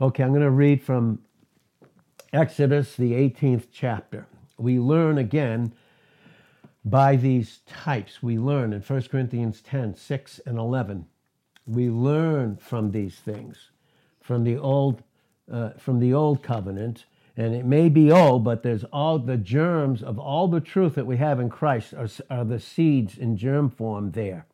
[0.00, 1.20] Okay, I'm going to read from
[2.32, 4.26] Exodus, the 18th chapter.
[4.58, 5.72] We learn again
[6.84, 8.20] by these types.
[8.20, 11.06] We learn in 1 Corinthians 10, 6, and 11.
[11.64, 13.70] We learn from these things,
[14.20, 15.04] from the old,
[15.50, 17.04] uh, from the old covenant,
[17.36, 21.06] and it may be old, but there's all the germs of all the truth that
[21.06, 24.46] we have in Christ are, are the seeds in germ form there.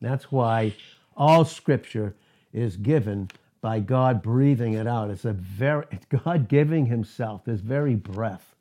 [0.00, 0.74] That's why
[1.16, 2.16] all Scripture
[2.52, 3.30] is given
[3.60, 5.10] by God breathing it out.
[5.10, 8.54] It's a very it's God giving Himself this very breath.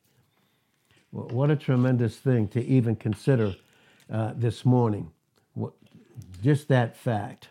[1.11, 3.55] What a tremendous thing to even consider
[4.11, 5.11] uh, this morning.
[5.53, 5.73] What,
[6.43, 7.49] just that fact,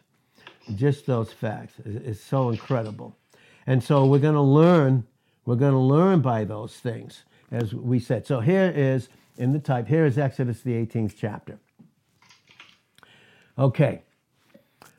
[0.75, 3.17] just those facts is, so incredible.
[3.67, 5.07] And so we're going to learn.
[5.45, 8.27] We're going to learn by those things, as we said.
[8.27, 9.89] So here is in the type.
[9.89, 11.59] Here is Exodus the 18th chapter.
[13.59, 14.03] Okay.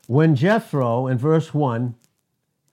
[0.08, 1.96] When Jethro, in verse 1,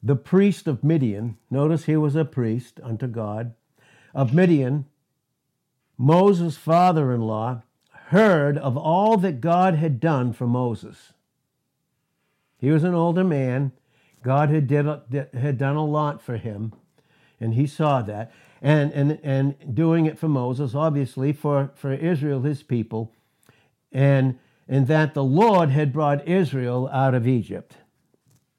[0.05, 3.55] the priest of Midian, notice he was a priest unto God,
[4.15, 4.85] of Midian,
[5.97, 7.63] Moses' father in law,
[8.09, 11.15] heard of all that God had done for Moses.
[12.59, 13.73] He was an older man.
[14.23, 14.87] God had, did,
[15.35, 16.75] had done a lot for him,
[17.41, 18.31] and he saw that.
[18.61, 23.13] And, and, and doing it for Moses, obviously, for, for Israel, his people.
[23.93, 27.77] And in that the Lord had brought Israel out of Egypt.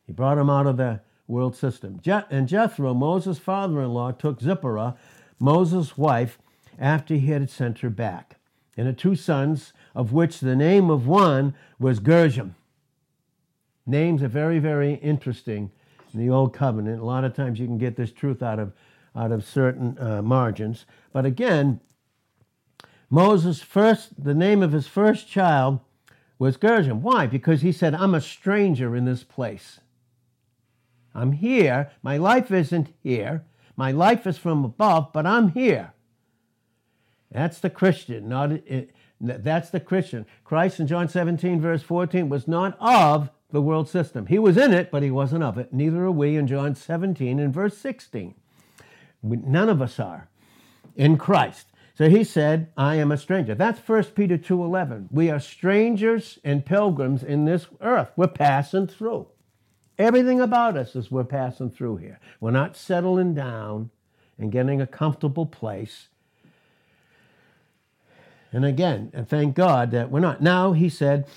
[0.05, 1.99] He brought them out of the world system.
[2.01, 4.95] Je- and Jethro, Moses' father in law, took Zipporah,
[5.39, 6.37] Moses' wife,
[6.77, 8.37] after he had sent her back,
[8.77, 12.55] and the two sons, of which the name of one was Gershom.
[13.85, 15.71] Names are very, very interesting
[16.13, 17.01] in the Old Covenant.
[17.01, 18.73] A lot of times you can get this truth out of,
[19.15, 20.85] out of certain uh, margins.
[21.13, 21.79] But again,
[23.09, 25.79] Moses' first, the name of his first child
[26.37, 27.01] was Gershom.
[27.01, 27.27] Why?
[27.27, 29.79] Because he said, I'm a stranger in this place.
[31.15, 31.91] I'm here.
[32.03, 33.45] My life isn't here.
[33.77, 35.93] My life is from above, but I'm here.
[37.31, 40.25] That's the Christian, not uh, it, that's the Christian.
[40.43, 44.27] Christ in John 17, verse 14, was not of the world system.
[44.27, 45.73] He was in it, but he wasn't of it.
[45.73, 48.35] Neither are we in John 17 and verse 16.
[49.23, 50.29] None of us are
[50.95, 51.67] in Christ.
[51.95, 53.55] So he said, I am a stranger.
[53.55, 55.07] That's 1 Peter 2:11.
[55.11, 58.11] We are strangers and pilgrims in this earth.
[58.17, 59.27] We're passing through.
[59.97, 62.19] Everything about us is we're passing through here.
[62.39, 63.91] We're not settling down
[64.37, 66.09] and getting a comfortable place.
[68.51, 70.41] And again, and thank God that we're not.
[70.41, 71.27] Now he said,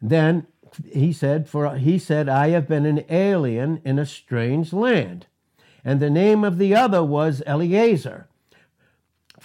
[0.00, 0.46] then
[0.90, 5.26] he said, for he said, I have been an alien in a strange land.
[5.84, 8.28] And the name of the other was Eliezer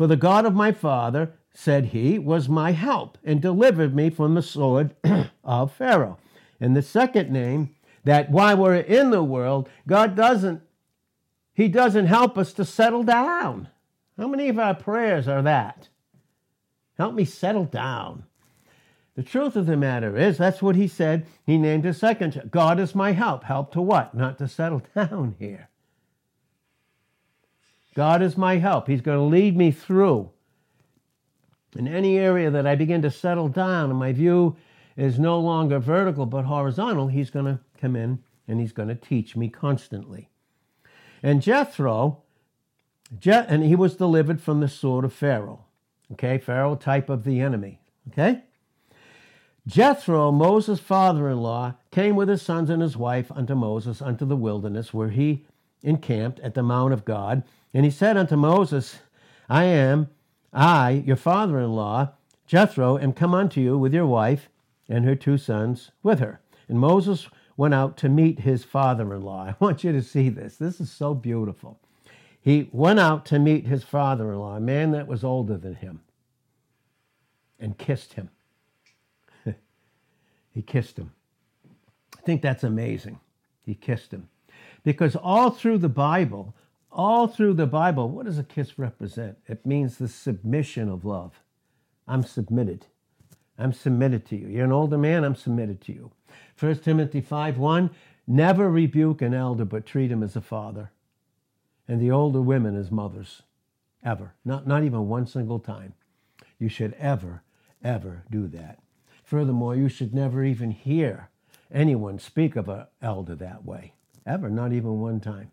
[0.02, 4.36] for the God of my father, said he, was my help and delivered me from
[4.36, 4.96] the sword
[5.44, 6.18] of Pharaoh.
[6.60, 10.62] And the second name, that while we're in the world, God doesn't,
[11.54, 13.70] He doesn't help us to settle down.
[14.18, 15.90] How many of our prayers are that?
[16.98, 18.24] Help me settle down.
[19.16, 21.26] The truth of the matter is, that's what he said.
[21.46, 22.50] He named his second.
[22.50, 23.44] God is my help.
[23.44, 24.16] Help to what?
[24.16, 25.70] Not to settle down here.
[27.94, 28.88] God is my help.
[28.88, 30.30] He's going to lead me through.
[31.76, 34.56] In any area that I begin to settle down and my view
[34.96, 38.96] is no longer vertical but horizontal, He's going to come in and He's going to
[38.96, 40.30] teach me constantly.
[41.24, 42.24] And Jethro,
[43.20, 45.66] Je- and he was delivered from the sword of Pharaoh.
[46.14, 47.80] Okay, Pharaoh, type of the enemy.
[48.10, 48.44] Okay?
[49.68, 54.26] Jethro, Moses' father in law, came with his sons and his wife unto Moses unto
[54.26, 55.46] the wilderness, where he
[55.84, 57.44] encamped at the Mount of God.
[57.74, 59.00] And he said unto Moses,
[59.50, 60.10] I am,
[60.52, 62.14] I, your father in law,
[62.48, 64.50] Jethro, am come unto you with your wife
[64.90, 66.42] and her two sons with her.
[66.68, 69.46] And Moses went out to meet his father in law.
[69.48, 70.58] I want you to see this.
[70.58, 71.80] This is so beautiful.
[72.42, 75.76] He went out to meet his father in law, a man that was older than
[75.76, 76.02] him,
[77.60, 78.30] and kissed him.
[80.52, 81.12] he kissed him.
[82.18, 83.20] I think that's amazing.
[83.64, 84.30] He kissed him.
[84.84, 86.56] Because all through the Bible,
[86.92, 89.38] all through the Bible, what does a kiss represent?
[89.48, 91.44] It means the submission of love.
[92.08, 92.88] I'm submitted.
[93.58, 94.48] I'm submitted to you.
[94.48, 96.12] You're an older man, I'm submitted to you.
[96.62, 97.90] 1 Timothy 5 1,
[98.28, 100.92] never rebuke an elder, but treat him as a father.
[101.88, 103.42] And the older women as mothers.
[104.04, 104.34] Ever.
[104.46, 105.94] Not, not even one single time.
[106.60, 107.42] You should ever,
[107.84, 108.80] ever do that.
[109.24, 111.30] Furthermore, you should never even hear
[111.72, 113.94] anyone speak of an elder that way.
[114.26, 115.52] Ever, not even one time.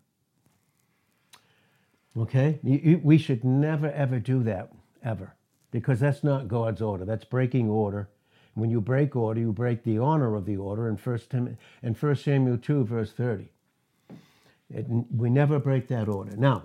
[2.15, 2.59] Okay?
[2.63, 4.71] We should never, ever do that,
[5.03, 5.33] ever,
[5.71, 7.05] because that's not God's order.
[7.05, 8.09] That's breaking order.
[8.59, 11.93] When you break order, you break the honor of the order in 1, Tim- in
[11.93, 13.49] 1 Samuel 2, verse 30.
[14.71, 14.85] It,
[15.15, 16.35] we never break that order.
[16.35, 16.63] Now,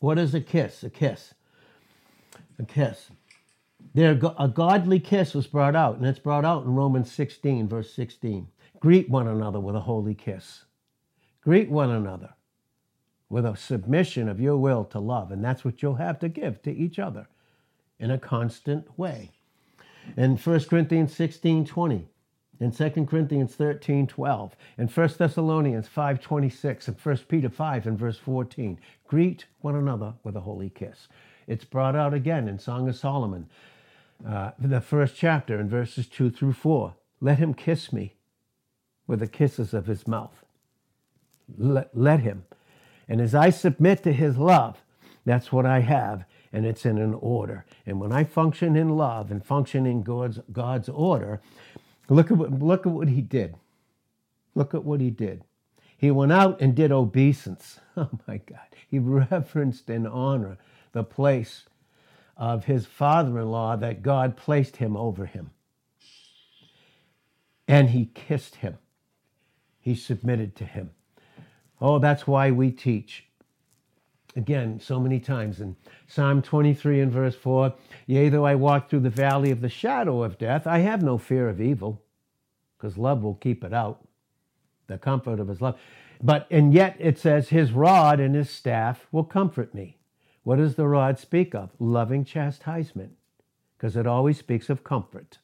[0.00, 0.82] what is a kiss?
[0.82, 1.34] A kiss.
[2.58, 3.10] A kiss.
[3.94, 7.92] There, a godly kiss was brought out, and it's brought out in Romans 16, verse
[7.92, 8.48] 16.
[8.80, 10.64] Greet one another with a holy kiss.
[11.42, 12.34] Greet one another
[13.28, 16.62] with a submission of your will to love, and that's what you'll have to give
[16.62, 17.26] to each other
[17.98, 19.30] in a constant way.
[20.16, 22.08] In 1 Corinthians 16, 20,
[22.60, 27.98] in 2 Corinthians 13, 12, in 1 Thessalonians 5, 26, and 1 Peter 5 and
[27.98, 28.78] verse 14.
[29.08, 31.08] Greet one another with a holy kiss.
[31.46, 33.48] It's brought out again in Song of Solomon,
[34.26, 36.94] uh, the first chapter in verses 2 through 4.
[37.20, 38.14] Let him kiss me
[39.06, 40.44] with the kisses of his mouth.
[41.58, 42.44] Let, let him.
[43.08, 44.82] And as I submit to his love,
[45.24, 47.64] that's what I have, and it's in an order.
[47.86, 51.40] And when I function in love and function in God's, God's order,
[52.08, 53.54] Look at what, look at what he did.
[54.54, 55.44] Look at what he did.
[55.96, 57.80] He went out and did obeisance.
[57.94, 58.60] Oh my God.
[58.88, 60.56] He reverenced and honored
[60.92, 61.64] the place
[62.38, 65.50] of his father in law that God placed him over him.
[67.68, 68.78] And he kissed him.
[69.78, 70.92] He submitted to him.
[71.82, 73.26] Oh, that's why we teach.
[74.34, 75.76] Again, so many times in
[76.06, 77.74] Psalm 23 and verse 4
[78.06, 81.18] Yea, though I walk through the valley of the shadow of death, I have no
[81.18, 82.02] fear of evil
[82.76, 84.08] because love will keep it out,
[84.86, 85.78] the comfort of his love.
[86.22, 89.98] But, and yet it says, his rod and his staff will comfort me.
[90.44, 91.70] What does the rod speak of?
[91.78, 93.12] Loving chastisement,
[93.76, 95.38] because it always speaks of comfort.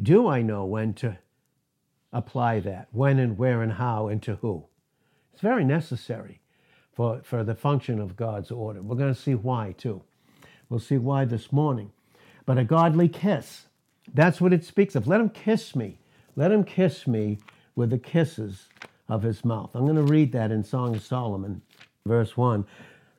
[0.00, 1.18] Do I know when to
[2.12, 2.88] apply that?
[2.90, 4.64] When and where and how and to who?
[5.32, 6.41] It's very necessary
[6.92, 8.82] for, for the function of God's order.
[8.82, 10.02] We're going to see why, too.
[10.68, 11.92] We'll see why this morning.
[12.44, 13.66] But a godly kiss
[14.14, 15.06] that's what it speaks of.
[15.06, 15.98] Let him kiss me.
[16.36, 17.38] Let him kiss me
[17.74, 18.68] with the kisses
[19.08, 19.70] of his mouth.
[19.74, 21.62] I'm going to read that in Song of Solomon,
[22.06, 22.66] verse 1.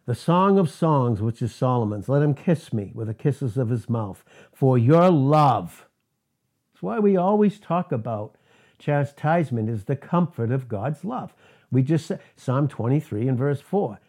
[0.05, 3.69] The Song of Songs, which is Solomon's, let him kiss me with the kisses of
[3.69, 4.23] his mouth.
[4.51, 5.87] For your love.
[6.73, 8.35] That's why we always talk about
[8.79, 11.33] chastisement is the comfort of God's love.
[11.73, 13.99] We just said Psalm 23 and verse 4.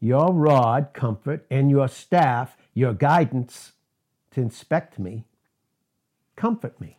[0.00, 3.72] Your rod, comfort, and your staff, your guidance
[4.32, 5.24] to inspect me,
[6.36, 6.98] Comfort me.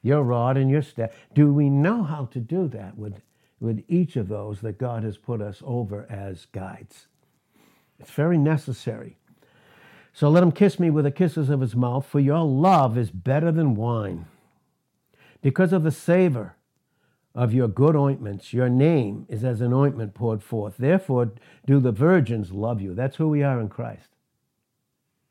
[0.00, 1.10] Your rod and your staff.
[1.34, 3.20] Do we know how to do that with,
[3.58, 7.08] with each of those that God has put us over as guides?
[7.98, 9.18] It's very necessary.
[10.12, 13.10] So let him kiss me with the kisses of his mouth, for your love is
[13.10, 14.26] better than wine.
[15.42, 16.54] Because of the savor
[17.36, 20.76] of your good ointments, your name is as an ointment poured forth.
[20.78, 21.32] Therefore,
[21.66, 22.94] do the virgins love you.
[22.94, 24.08] That's who we are in Christ.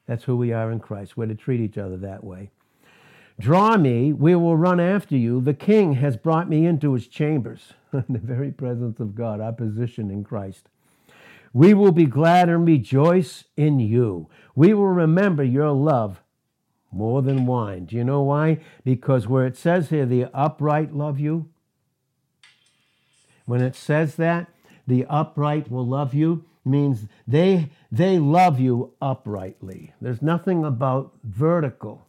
[0.05, 1.17] That's who we are in Christ.
[1.17, 2.51] We're to treat each other that way.
[3.39, 5.41] Draw me, we will run after you.
[5.41, 10.11] The king has brought me into his chambers, the very presence of God, our position
[10.11, 10.69] in Christ.
[11.53, 14.29] We will be glad and rejoice in you.
[14.55, 16.21] We will remember your love
[16.91, 17.85] more than wine.
[17.85, 18.59] Do you know why?
[18.83, 21.49] Because where it says here, the upright love you,
[23.45, 24.47] when it says that,
[24.87, 29.93] the upright will love you, means they, they love you uprightly.
[30.01, 32.05] There's nothing about vertical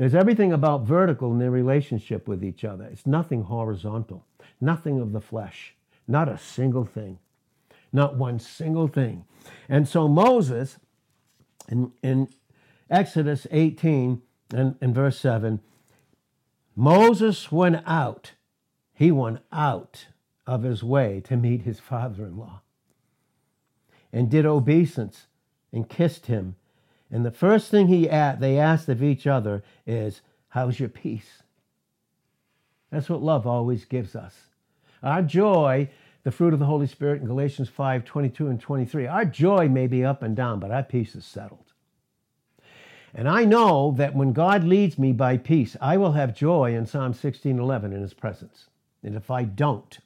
[0.00, 2.84] there's everything about vertical in their relationship with each other.
[2.86, 4.24] It's nothing horizontal,
[4.58, 5.74] nothing of the flesh,
[6.08, 7.18] not a single thing,
[7.92, 9.26] not one single thing.
[9.68, 10.78] And so Moses,
[11.68, 12.28] in, in
[12.88, 14.22] Exodus 18
[14.54, 15.60] and, and verse 7,
[16.74, 18.32] Moses went out,
[18.94, 20.06] he went out
[20.46, 22.60] of his way to meet his father in law
[24.12, 25.26] and did obeisance
[25.72, 26.56] and kissed him
[27.10, 31.42] and the first thing he at, they asked of each other is, How's your peace?
[32.90, 34.34] That's what love always gives us.
[35.02, 35.90] Our joy,
[36.24, 39.86] the fruit of the Holy Spirit in Galatians 5 22 and 23, our joy may
[39.86, 41.72] be up and down, but our peace is settled.
[43.12, 46.86] And I know that when God leads me by peace, I will have joy in
[46.86, 48.66] Psalm 16 11 in his presence.
[49.02, 49.98] And if I don't,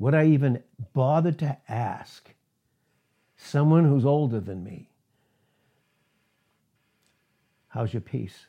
[0.00, 2.34] would I even bother to ask
[3.36, 4.90] someone who's older than me
[7.70, 8.46] How's your peace?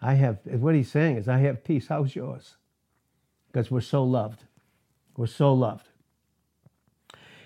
[0.00, 1.88] I have, what he's saying is, I have peace.
[1.88, 2.56] How's yours?
[3.48, 4.44] Because we're so loved.
[5.16, 5.88] We're so loved.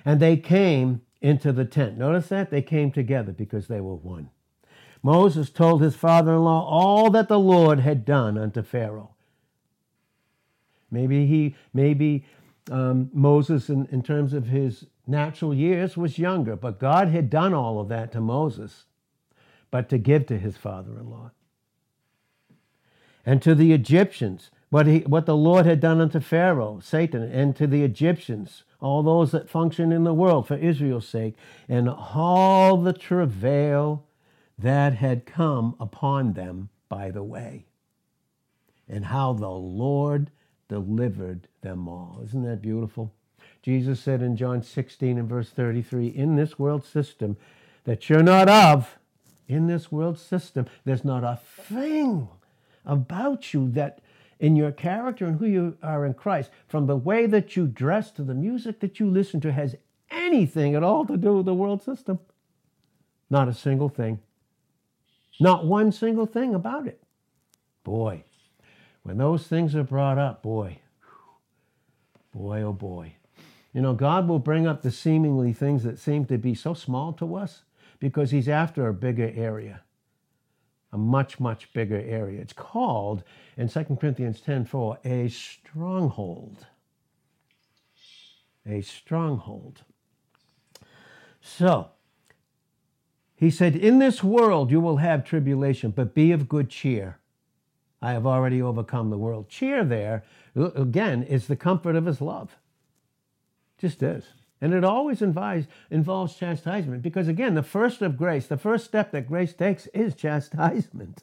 [0.04, 1.96] And they came into the tent.
[1.96, 2.50] Notice that?
[2.50, 4.30] They came together because they were one.
[5.02, 9.14] Moses told his father in law all that the Lord had done unto Pharaoh.
[10.90, 12.26] Maybe he, maybe
[12.71, 17.52] um, Moses, in, in terms of his natural years, was younger, but God had done
[17.54, 18.85] all of that to Moses
[19.75, 21.33] but to give to his father in law.
[23.26, 27.56] And to the Egyptians, what, he, what the Lord had done unto Pharaoh, Satan, and
[27.56, 31.35] to the Egyptians, all those that function in the world for Israel's sake,
[31.68, 34.04] and all the travail
[34.56, 37.66] that had come upon them by the way,
[38.88, 40.30] and how the Lord
[40.68, 42.21] delivered them all.
[42.25, 43.12] Isn't that beautiful?
[43.62, 47.37] Jesus said in John 16 and verse 33 In this world system
[47.85, 48.99] that you're not of,
[49.49, 52.28] in this world system, there's not a thing
[52.85, 54.00] about you that
[54.40, 58.11] in your character and who you are in Christ, from the way that you dress
[58.12, 59.76] to the music that you listen to, has
[60.11, 62.18] anything at all to do with the world system.
[63.30, 64.21] Not a single thing.
[65.40, 67.02] Not one single thing about it.
[67.83, 68.25] Boy,
[69.04, 70.80] when those things are brought up, boy,
[72.34, 73.14] boy, oh boy.
[73.73, 77.12] You know, God will bring up the seemingly things that seem to be so small
[77.14, 77.62] to us
[78.00, 79.84] because He's after a bigger area
[80.94, 82.40] a much, much bigger area.
[82.40, 83.25] It's called
[83.56, 86.66] in 2 Corinthians 10 4 a stronghold.
[88.64, 89.82] A stronghold.
[91.40, 91.88] So,
[93.34, 97.18] he said, In this world you will have tribulation, but be of good cheer.
[98.02, 99.48] I have already overcome the world.
[99.48, 100.24] Cheer there,
[100.54, 102.56] again, is the comfort of his love.
[103.78, 104.24] Just is.
[104.60, 109.10] And it always involves, involves chastisement because, again, the first of grace, the first step
[109.12, 111.22] that grace takes is chastisement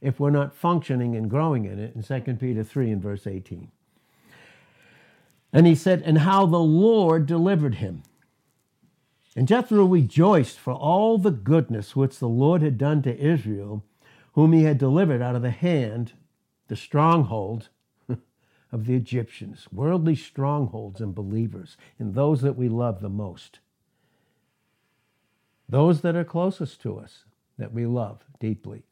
[0.00, 3.70] if we're not functioning and growing in it in 2 Peter 3 and verse 18.
[5.52, 8.02] And he said, And how the Lord delivered him.
[9.34, 13.82] And Jethro rejoiced for all the goodness which the Lord had done to Israel,
[14.34, 16.12] whom he had delivered out of the hand,
[16.68, 17.68] the stronghold
[18.72, 23.60] of the Egyptians, worldly strongholds and believers, in those that we love the most.
[25.68, 27.24] Those that are closest to us,
[27.58, 28.82] that we love deeply.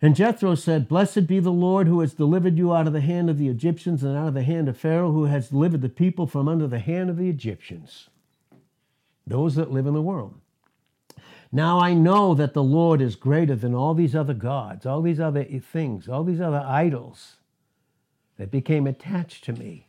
[0.00, 3.28] And Jethro said, Blessed be the Lord who has delivered you out of the hand
[3.28, 6.26] of the Egyptians and out of the hand of Pharaoh, who has delivered the people
[6.26, 8.10] from under the hand of the Egyptians,
[9.26, 10.34] those that live in the world.
[11.50, 15.20] Now I know that the Lord is greater than all these other gods, all these
[15.20, 17.36] other things, all these other idols
[18.36, 19.86] that became attached to me.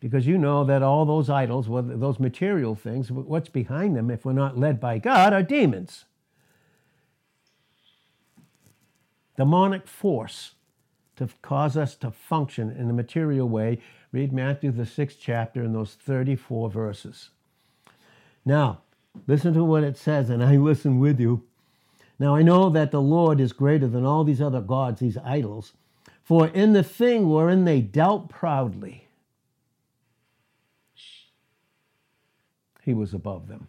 [0.00, 4.32] Because you know that all those idols, those material things, what's behind them if we're
[4.32, 6.06] not led by God are demons.
[9.36, 10.54] Demonic force
[11.16, 13.78] to cause us to function in a material way.
[14.10, 17.30] Read Matthew, the sixth chapter, and those 34 verses.
[18.44, 18.80] Now,
[19.26, 21.44] listen to what it says, and I listen with you.
[22.18, 25.72] Now, I know that the Lord is greater than all these other gods, these idols
[26.22, 29.08] for in the thing wherein they dealt proudly,
[32.82, 33.68] he was above them.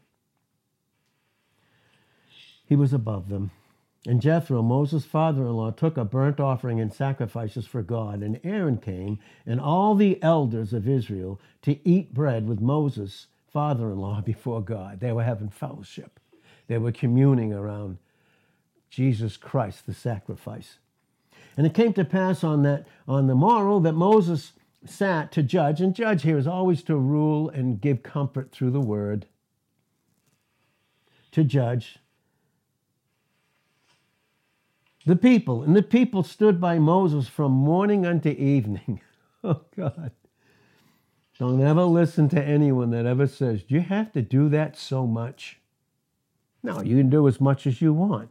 [2.65, 3.51] He was above them.
[4.05, 8.21] And Jethro, Moses' father in law, took a burnt offering and sacrifices for God.
[8.21, 13.91] And Aaron came, and all the elders of Israel, to eat bread with Moses' father
[13.91, 14.99] in law before God.
[14.99, 16.19] They were having fellowship,
[16.67, 17.99] they were communing around
[18.89, 20.77] Jesus Christ, the sacrifice.
[21.55, 24.53] And it came to pass on that on the morrow that Moses
[24.85, 28.81] sat to judge, and judge here is always to rule and give comfort through the
[28.81, 29.25] word.
[31.31, 31.97] To judge
[35.05, 39.01] the people, and the people stood by Moses from morning unto evening.
[39.43, 40.11] oh God.
[41.43, 45.59] Don't ever listen to anyone that ever says, you have to do that so much?
[46.63, 48.29] No, you can do as much as you want.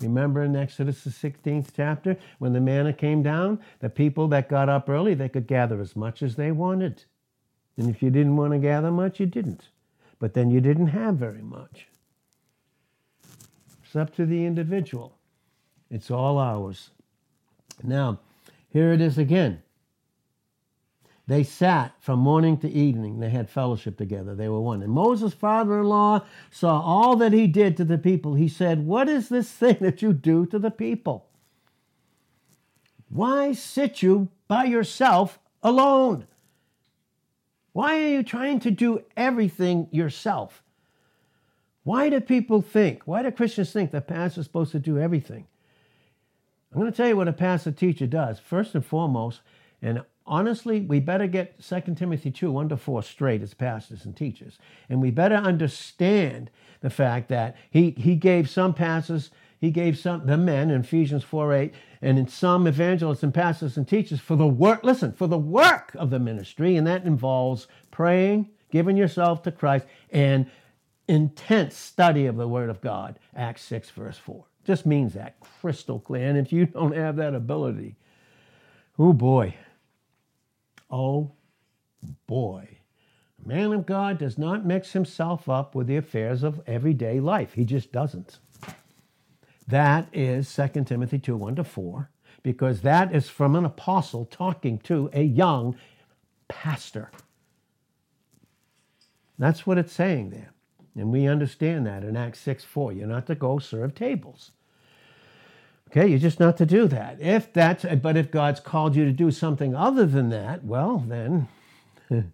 [0.00, 4.68] Remember in Exodus, the 16th chapter, when the manna came down, the people that got
[4.68, 7.04] up early, they could gather as much as they wanted.
[7.76, 9.68] And if you didn't want to gather much, you didn't.
[10.18, 11.86] But then you didn't have very much.
[13.84, 15.16] It's up to the individual.
[15.88, 16.90] It's all ours.
[17.84, 18.18] Now,
[18.70, 19.62] here it is again.
[21.26, 23.20] They sat from morning to evening.
[23.20, 24.34] They had fellowship together.
[24.34, 24.82] They were one.
[24.82, 28.34] And Moses' father in law saw all that he did to the people.
[28.34, 31.26] He said, What is this thing that you do to the people?
[33.08, 36.26] Why sit you by yourself alone?
[37.72, 40.62] Why are you trying to do everything yourself?
[41.84, 45.46] Why do people think, why do Christians think the pastor's are supposed to do everything?
[46.72, 48.38] I'm going to tell you what a pastor teacher does.
[48.38, 49.40] First and foremost,
[49.82, 54.16] and honestly, we better get 2 Timothy 2 1 to 4 straight as pastors and
[54.16, 54.58] teachers.
[54.88, 60.24] And we better understand the fact that he, he gave some pastors, he gave some
[60.26, 64.36] the men in Ephesians 4 8, and in some evangelists and pastors and teachers for
[64.36, 66.76] the work, listen, for the work of the ministry.
[66.76, 70.50] And that involves praying, giving yourself to Christ, and
[71.08, 73.18] intense study of the Word of God.
[73.34, 74.44] Acts 6, verse 4.
[74.64, 76.28] Just means that crystal clear.
[76.28, 77.96] And if you don't have that ability,
[79.02, 79.54] Oh boy.
[80.90, 81.32] Oh
[82.26, 82.78] boy.
[83.44, 87.54] A man of God does not mix himself up with the affairs of everyday life.
[87.54, 88.38] He just doesn't.
[89.66, 92.10] That is 2 Timothy 2 1 to 4,
[92.42, 95.76] because that is from an apostle talking to a young
[96.48, 97.10] pastor.
[99.38, 100.52] That's what it's saying there.
[100.96, 102.92] And we understand that in Acts 6 4.
[102.92, 104.50] You're not to go serve tables.
[105.90, 107.20] Okay, you're just not to do that.
[107.20, 111.48] If that's, but if God's called you to do something other than that, well, then,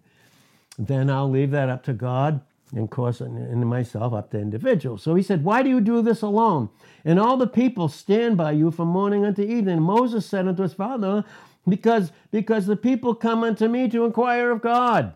[0.77, 5.01] then I'll leave that up to God and, of course, and myself up to individuals.
[5.01, 6.69] So he said, Why do you do this alone?
[7.03, 9.81] And all the people stand by you from morning unto evening.
[9.81, 11.23] Moses said unto his father,
[11.67, 15.13] Because, because the people come unto me to inquire of God.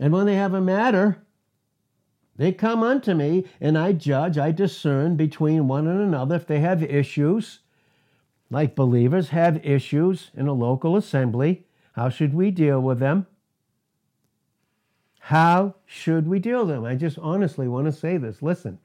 [0.00, 1.25] And when they have a matter,
[2.36, 6.60] they come unto me, and I judge, I discern between one and another if they
[6.60, 7.60] have issues,
[8.50, 11.66] like believers have issues in a local assembly.
[11.92, 13.26] How should we deal with them?
[15.18, 16.84] How should we deal with them?
[16.84, 18.42] I just honestly want to say this.
[18.42, 18.78] Listen,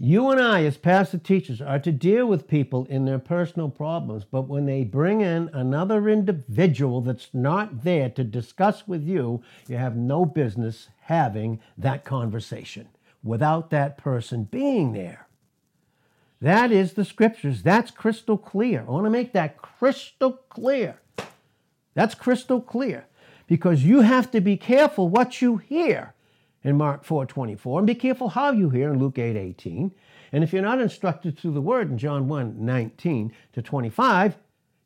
[0.00, 4.24] you and I, as pastor teachers, are to deal with people in their personal problems,
[4.24, 9.76] but when they bring in another individual that's not there to discuss with you, you
[9.76, 12.86] have no business having that conversation
[13.24, 15.26] without that person being there.
[16.40, 17.64] That is the scriptures.
[17.64, 18.84] That's crystal clear.
[18.86, 21.00] I want to make that crystal clear.
[21.94, 23.06] That's crystal clear
[23.48, 26.14] because you have to be careful what you hear
[26.68, 29.90] in Mark 4:24, and be careful how you hear in Luke 8:18.
[30.30, 34.36] And if you're not instructed through the word in John 1:19 to 25,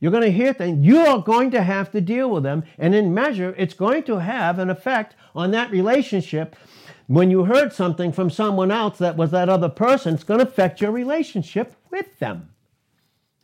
[0.00, 0.84] you're going to hear things.
[0.84, 4.58] You're going to have to deal with them, and in measure, it's going to have
[4.58, 6.56] an effect on that relationship.
[7.06, 10.46] When you heard something from someone else that was that other person, it's going to
[10.46, 12.50] affect your relationship with them.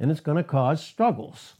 [0.01, 1.55] And it's going to cause struggles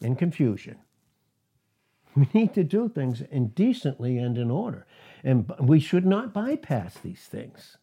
[0.00, 0.78] and confusion.
[2.16, 4.86] We need to do things indecently and in order.
[5.26, 7.78] And we should not bypass these things.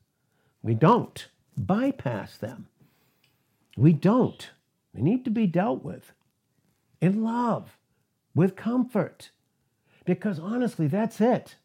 [0.62, 2.67] We don't bypass them.
[3.76, 4.50] We don't.
[4.94, 6.13] They need to be dealt with
[7.02, 7.78] in love,
[8.34, 9.32] with comfort,
[10.06, 11.58] because honestly, that's it.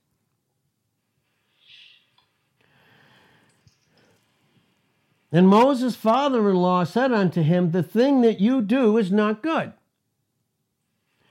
[5.31, 9.45] And Moses' father in law said unto him, The thing that you do is not
[9.45, 9.75] good.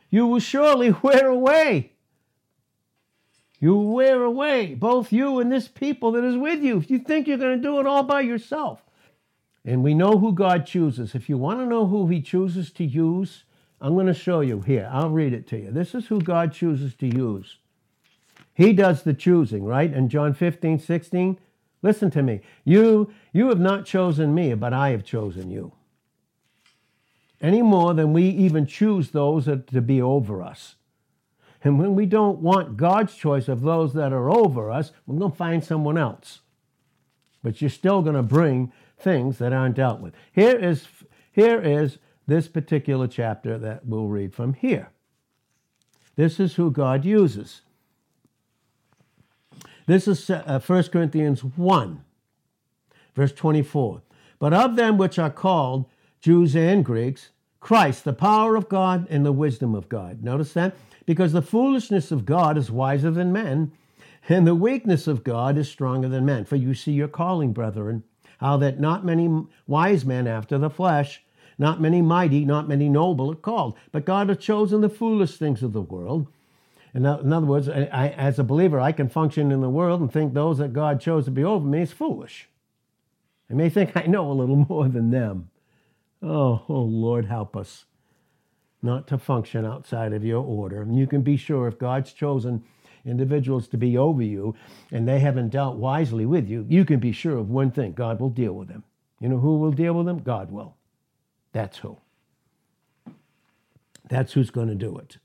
[0.09, 1.96] You will surely wear away
[3.59, 6.77] you wear away, both you and this people that is with you.
[6.77, 8.83] If you think you're going to do it all by yourself.
[9.65, 11.15] And we know who God chooses.
[11.15, 13.43] If you want to know who He chooses to use,
[13.81, 14.89] I'm going to show you here.
[14.91, 15.71] I'll read it to you.
[15.71, 17.57] This is who God chooses to use.
[18.53, 19.91] He does the choosing, right?
[19.91, 21.37] In John 15, 16,
[21.81, 22.41] listen to me.
[22.63, 25.73] You, you have not chosen me, but I have chosen you.
[27.39, 30.75] Any more than we even choose those that, to be over us.
[31.67, 35.31] And when we don't want God's choice of those that are over us, we're going
[35.33, 36.39] to find someone else.
[37.43, 40.13] But you're still going to bring things that aren't dealt with.
[40.31, 40.87] Here is,
[41.33, 44.91] here is this particular chapter that we'll read from here.
[46.15, 47.63] This is who God uses.
[49.87, 52.01] This is 1 uh, Corinthians 1,
[53.13, 54.03] verse 24.
[54.39, 55.83] But of them which are called,
[56.21, 60.23] Jews and Greeks, Christ, the power of God and the wisdom of God.
[60.23, 60.73] Notice that?
[61.07, 63.71] Because the foolishness of God is wiser than men,
[64.29, 66.43] and the weakness of God is stronger than men.
[66.43, 68.03] For you see your calling, brethren,
[68.39, 71.23] how that not many wise men after the flesh,
[71.57, 75.63] not many mighty, not many noble are called, but God has chosen the foolish things
[75.63, 76.27] of the world.
[76.93, 80.33] In other words, I, as a believer, I can function in the world and think
[80.33, 82.49] those that God chose to be over me is foolish.
[83.49, 85.49] I may think I know a little more than them.
[86.21, 87.85] Oh, oh Lord, help us
[88.81, 90.81] not to function outside of your order.
[90.81, 92.63] And you can be sure if God's chosen
[93.05, 94.55] individuals to be over you
[94.91, 98.19] and they haven't dealt wisely with you, you can be sure of one thing God
[98.19, 98.83] will deal with them.
[99.19, 100.19] You know who will deal with them?
[100.19, 100.75] God will.
[101.53, 101.97] That's who.
[104.09, 105.17] That's who's going to do it.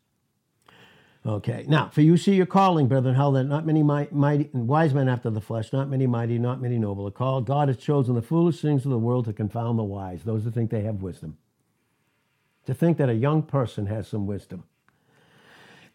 [1.25, 1.65] Okay.
[1.69, 5.31] Now, for you see your calling, brethren, how that not many mighty wise men after
[5.31, 7.47] the flesh, not many mighty, not many noble are called.
[7.47, 10.51] God has chosen the foolish things of the world to confound the wise, those who
[10.51, 11.37] think they have wisdom
[12.67, 14.65] to think that a young person has some wisdom.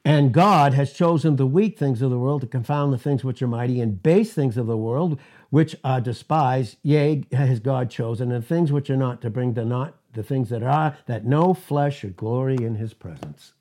[0.06, 3.42] And God has chosen the weak things of the world to confound the things which
[3.42, 8.32] are mighty, and base things of the world which are despised, yea, has God chosen,
[8.32, 11.54] and things which are not to bring to naught the things that are, that no
[11.54, 13.54] flesh should glory in his presence.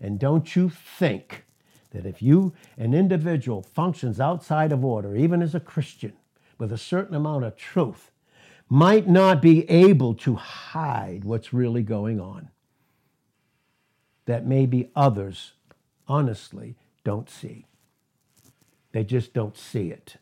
[0.00, 1.44] And don't you think
[1.90, 6.14] that if you, an individual, functions outside of order, even as a Christian,
[6.58, 8.10] with a certain amount of truth,
[8.74, 12.48] might not be able to hide what's really going on.
[14.26, 15.52] that maybe others,
[16.08, 17.66] honestly, don't see.
[18.92, 20.16] They just don't see it.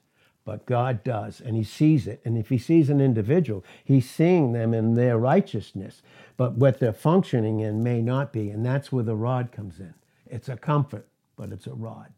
[0.44, 2.20] But God does, and He sees it.
[2.24, 6.02] And if He sees an individual, He's seeing them in their righteousness.
[6.36, 8.50] But what they're functioning in may not be.
[8.50, 9.94] And that's where the rod comes in.
[10.26, 12.12] It's a comfort, but it's a rod.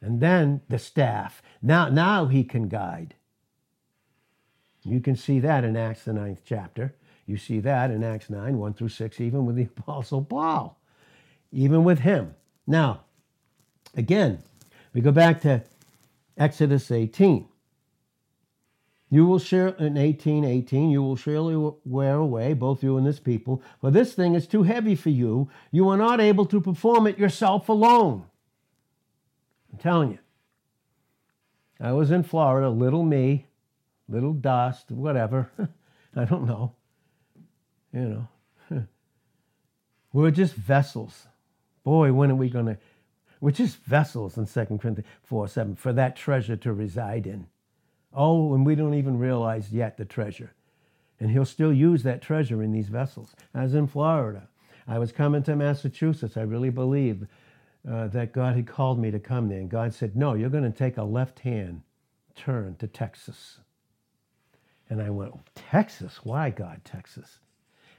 [0.00, 1.42] And then the staff.
[1.62, 3.14] Now, now He can guide.
[4.82, 6.94] You can see that in Acts, the ninth chapter.
[7.26, 10.80] You see that in Acts 9, 1 through 6, even with the Apostle Paul,
[11.52, 12.34] even with him.
[12.66, 13.02] Now,
[13.96, 14.42] again,
[14.92, 15.62] we go back to
[16.36, 17.46] Exodus 18.
[19.10, 23.18] You will share in 18, 18, you will surely wear away, both you and this
[23.18, 25.50] people, for this thing is too heavy for you.
[25.70, 28.24] You are not able to perform it yourself alone.
[29.72, 30.18] I'm telling you.
[31.80, 33.46] I was in Florida, little me,
[34.08, 35.50] little dust, whatever.
[36.16, 36.74] I don't know.
[37.92, 38.28] You
[38.70, 38.86] know.
[40.12, 41.26] We're just vessels.
[41.84, 42.78] Boy, when are we going to
[43.40, 47.46] we're just vessels in 2 Corinthians 4 7 for that treasure to reside in.
[48.12, 50.54] Oh, and we don't even realize yet the treasure.
[51.20, 53.34] And he'll still use that treasure in these vessels.
[53.54, 54.48] As in Florida,
[54.86, 56.36] I was coming to Massachusetts.
[56.36, 57.26] I really believed
[57.88, 59.58] uh, that God had called me to come there.
[59.58, 61.82] And God said, No, you're going to take a left hand
[62.34, 63.58] turn to Texas.
[64.90, 66.20] And I went, Texas?
[66.24, 67.38] Why, God, Texas?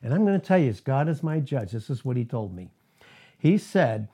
[0.02, 2.26] And I'm going to tell you, as God is my judge, this is what he
[2.26, 2.70] told me.
[3.38, 4.08] He said,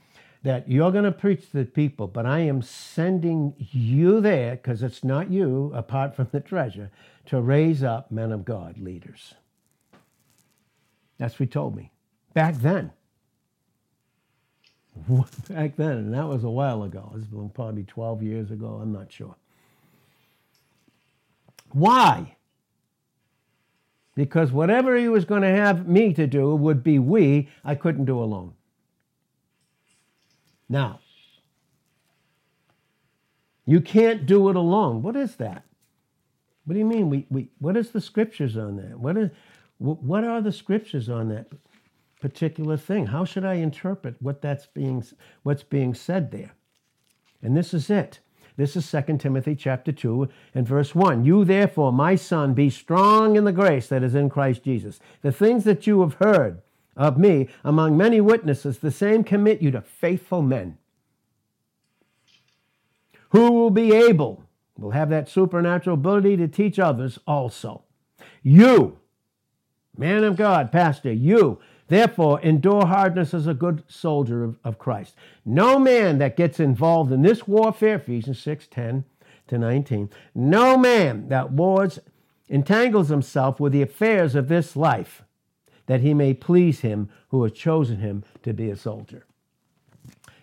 [0.44, 4.84] that you're going to preach to the people, but I am sending you there, because
[4.84, 6.92] it's not you, apart from the treasure,
[7.26, 9.34] to raise up men of God, leaders.
[11.18, 11.92] That's what he told me
[12.36, 12.92] back then.
[15.50, 17.12] Back then, and that was a while ago.
[17.16, 19.36] It was probably 12 years ago, I'm not sure.
[21.72, 22.35] Why?
[24.16, 28.06] Because whatever he was going to have me to do would be we, I couldn't
[28.06, 28.54] do alone.
[30.70, 31.02] Now,
[33.66, 35.02] you can't do it alone.
[35.02, 35.64] What is that?
[36.66, 37.10] What do you mean?
[37.10, 39.00] We, we, what is the scriptures on that?
[39.00, 39.30] What, is,
[39.78, 41.48] what are the scriptures on that
[42.22, 43.08] particular thing?
[43.08, 45.04] How should I interpret what that's being,
[45.44, 46.54] what's being said there?
[47.44, 48.20] And this is it.
[48.58, 51.26] This is 2 Timothy chapter 2 and verse 1.
[51.26, 55.00] You therefore, my son, be strong in the grace that is in Christ Jesus.
[55.22, 56.62] The things that you have heard
[56.96, 60.78] of me among many witnesses, the same commit you to faithful men
[63.30, 64.46] who will be able,
[64.78, 67.84] will have that supernatural ability to teach others also.
[68.42, 69.00] You,
[69.98, 75.16] man of God, pastor, you, therefore, endure hardness as a good soldier of, of Christ.
[75.46, 79.06] No man that gets involved in this warfare, Ephesians 6 10
[79.48, 82.00] to 19, no man that wars
[82.50, 85.24] entangles himself with the affairs of this life
[85.88, 89.26] that he may please him who has chosen him to be a soldier,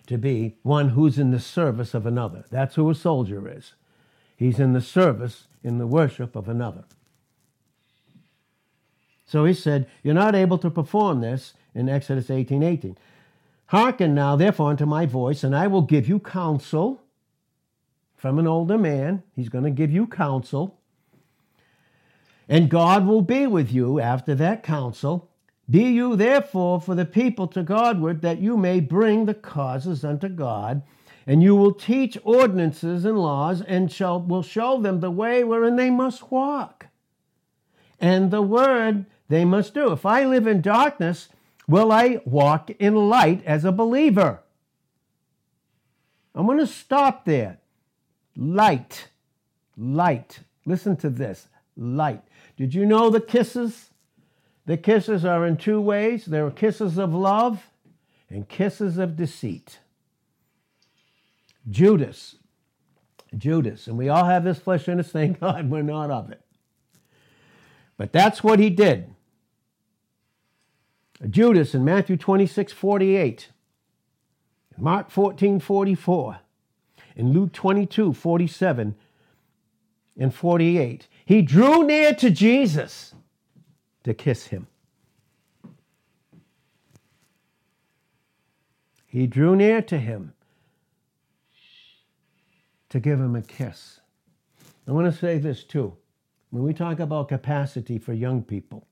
[0.07, 2.45] to be one who's in the service of another.
[2.49, 3.73] That's who a soldier is.
[4.37, 6.85] He's in the service, in the worship of another.
[9.33, 12.95] So he said, You're not able to perform this in Exodus 18 18.
[13.65, 17.01] Hearken now, therefore, unto my voice, and I will give you counsel
[18.15, 19.23] from an older man.
[19.35, 20.79] He's going to give you counsel.
[22.47, 25.31] And God will be with you after that counsel
[25.67, 30.29] be you therefore for the people to Godward, that you may bring the causes unto
[30.29, 30.83] God,
[31.25, 35.75] and you will teach ordinances and laws, and shall will show them the way wherein
[35.75, 36.85] they must walk,
[37.99, 39.91] and the word they must do.
[39.91, 41.29] If I live in darkness,
[41.67, 44.41] will I walk in light as a believer?
[46.35, 47.59] I'm going to stop there.
[48.35, 49.09] Light,
[49.77, 50.39] light.
[50.65, 52.21] Listen to this light.
[52.57, 53.89] Did you know the kisses?
[54.65, 57.69] The kisses are in two ways there are kisses of love
[58.29, 59.79] and kisses of deceit.
[61.69, 62.35] Judas,
[63.37, 66.42] Judas, and we all have this flesh in us, thank God we're not of it.
[67.97, 69.13] But that's what he did.
[71.29, 73.49] Judas in Matthew 26 48,
[74.77, 76.39] Mark 14 44,
[77.15, 78.95] in Luke 22 47
[80.17, 81.07] and 48.
[81.25, 83.15] He drew near to Jesus
[84.03, 84.67] to kiss him.
[89.07, 90.33] He drew near to him
[92.89, 93.99] to give him a kiss.
[94.87, 95.95] I want to say this too.
[96.53, 98.85] When we talk about capacity for young people,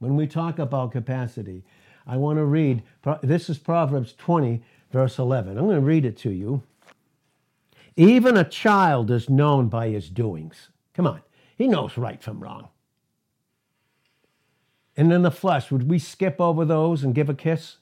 [0.00, 1.62] when we talk about capacity,
[2.06, 2.82] I want to read,
[3.22, 5.56] this is Proverbs 20, verse 11.
[5.56, 6.62] I'm going to read it to you.
[7.96, 10.68] Even a child is known by his doings.
[10.92, 11.22] Come on,
[11.56, 12.68] he knows right from wrong
[14.96, 17.78] and in the flesh, would we skip over those and give a kiss?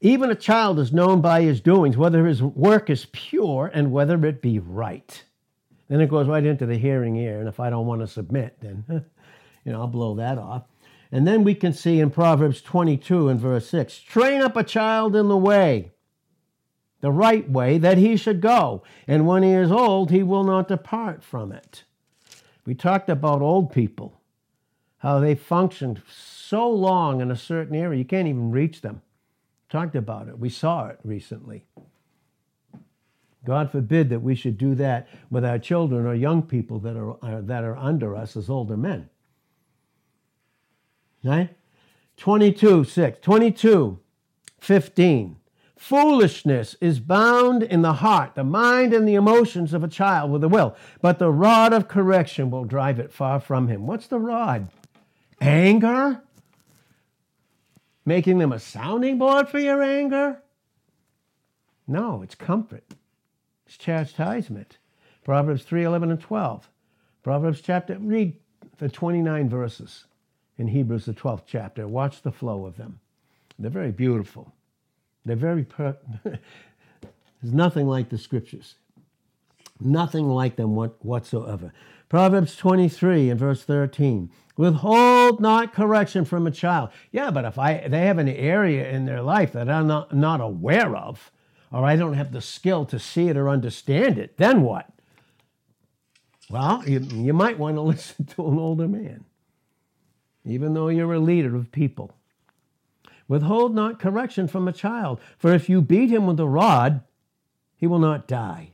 [0.00, 4.24] Even a child is known by his doings, whether his work is pure and whether
[4.26, 5.24] it be right.
[5.90, 7.40] Then it goes right into the hearing ear.
[7.40, 8.84] And if I don't want to submit, then
[9.64, 10.62] you know, I'll blow that off.
[11.12, 15.16] And then we can see in Proverbs 22 and verse 6 train up a child
[15.16, 15.90] in the way,
[17.00, 18.84] the right way that he should go.
[19.08, 21.82] And when he is old, he will not depart from it.
[22.64, 24.20] We talked about old people,
[24.98, 29.02] how they functioned so long in a certain area, you can't even reach them.
[29.68, 30.38] Talked about it.
[30.38, 31.64] We saw it recently.
[33.44, 37.16] God forbid that we should do that with our children or young people that are,
[37.24, 39.08] are that are under us as older men.
[41.24, 41.50] Right?
[42.16, 43.18] 22, 6.
[43.20, 43.98] 22,
[44.58, 45.36] 15.
[45.76, 50.44] Foolishness is bound in the heart, the mind, and the emotions of a child with
[50.44, 53.86] a will, but the rod of correction will drive it far from him.
[53.86, 54.68] What's the rod?
[55.40, 56.22] Anger?
[58.04, 60.42] Making them a sounding board for your anger?
[61.86, 62.84] No, it's comfort.
[63.76, 64.78] Chastisement.
[65.24, 66.68] Proverbs 3 11 and 12.
[67.22, 68.36] Proverbs chapter, read
[68.78, 70.04] the 29 verses
[70.58, 71.86] in Hebrews, the 12th chapter.
[71.86, 73.00] Watch the flow of them.
[73.58, 74.52] They're very beautiful.
[75.24, 76.40] They're very, per- there's
[77.54, 78.74] nothing like the scriptures.
[79.80, 81.72] Nothing like them whatsoever.
[82.08, 84.30] Proverbs 23 and verse 13.
[84.56, 86.90] Withhold not correction from a child.
[87.12, 90.40] Yeah, but if I they have an area in their life that I'm not, not
[90.42, 91.30] aware of,
[91.72, 94.88] or I don't have the skill to see it or understand it, then what?
[96.50, 99.24] Well, you, you might want to listen to an older man,
[100.44, 102.16] even though you're a leader of people.
[103.28, 107.02] Withhold not correction from a child, for if you beat him with a rod,
[107.76, 108.72] he will not die.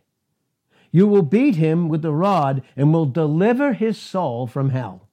[0.90, 5.08] You will beat him with the rod and will deliver his soul from hell.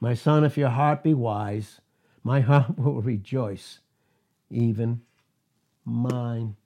[0.00, 1.80] My son, if your heart be wise,
[2.24, 3.78] my heart will rejoice,
[4.50, 5.02] even
[5.86, 6.56] mine.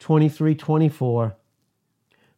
[0.00, 1.36] 23 24.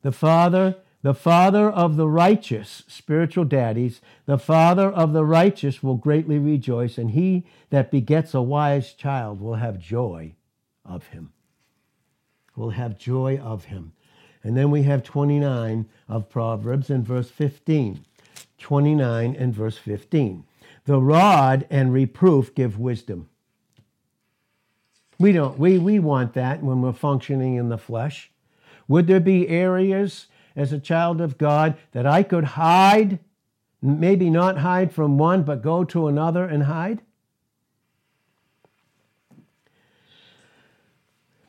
[0.02, 5.96] The Father, the Father of the righteous, spiritual daddies, the Father of the righteous will
[5.96, 10.34] greatly rejoice, and he that begets a wise child will have joy
[10.84, 11.32] of him.
[12.54, 13.92] Will have joy of him.
[14.44, 18.04] And then we have 29 of Proverbs in verse 15.
[18.58, 20.44] 29 and verse 15.
[20.84, 23.28] The rod and reproof give wisdom.
[25.22, 25.56] We don't.
[25.56, 28.32] We, we want that when we're functioning in the flesh.
[28.88, 33.20] Would there be areas as a child of God that I could hide?
[33.80, 37.02] Maybe not hide from one, but go to another and hide?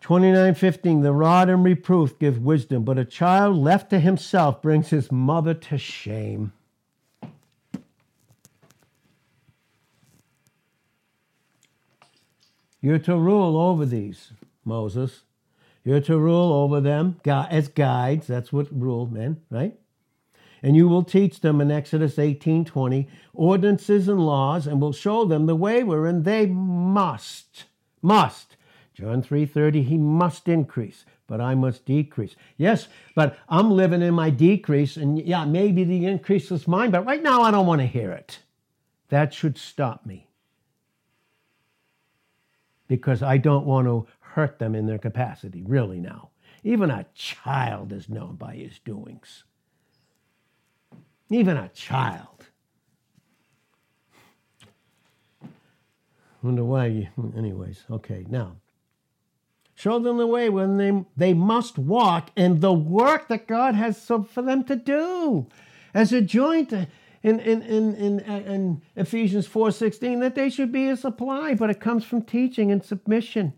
[0.02, 5.12] 29:15 The rod and reproof give wisdom, but a child left to himself brings his
[5.12, 6.54] mother to shame.
[12.84, 14.34] You're to rule over these,
[14.66, 15.22] Moses.
[15.86, 18.28] You're to rule over them as guides.
[18.28, 19.80] That's what rule meant, right?
[20.62, 25.24] And you will teach them in Exodus 18 20 ordinances and laws, and will show
[25.24, 27.64] them the way wherein they must,
[28.02, 28.58] must.
[28.94, 32.36] John 3 30, he must increase, but I must decrease.
[32.58, 37.06] Yes, but I'm living in my decrease, and yeah, maybe the increase is mine, but
[37.06, 38.40] right now I don't want to hear it.
[39.08, 40.28] That should stop me
[42.88, 46.30] because I don't want to hurt them in their capacity, really now.
[46.64, 49.44] Even a child is known by his doings.
[51.30, 52.48] Even a child.
[56.42, 58.58] Wonder why you, anyways, okay, now.
[59.76, 64.06] Show them the way when they, they must walk and the work that God has
[64.06, 65.48] for them to do
[65.94, 66.74] as a joint
[67.24, 71.80] in, in, in, in, in Ephesians 4.16 that they should be a supply, but it
[71.80, 73.54] comes from teaching and submission.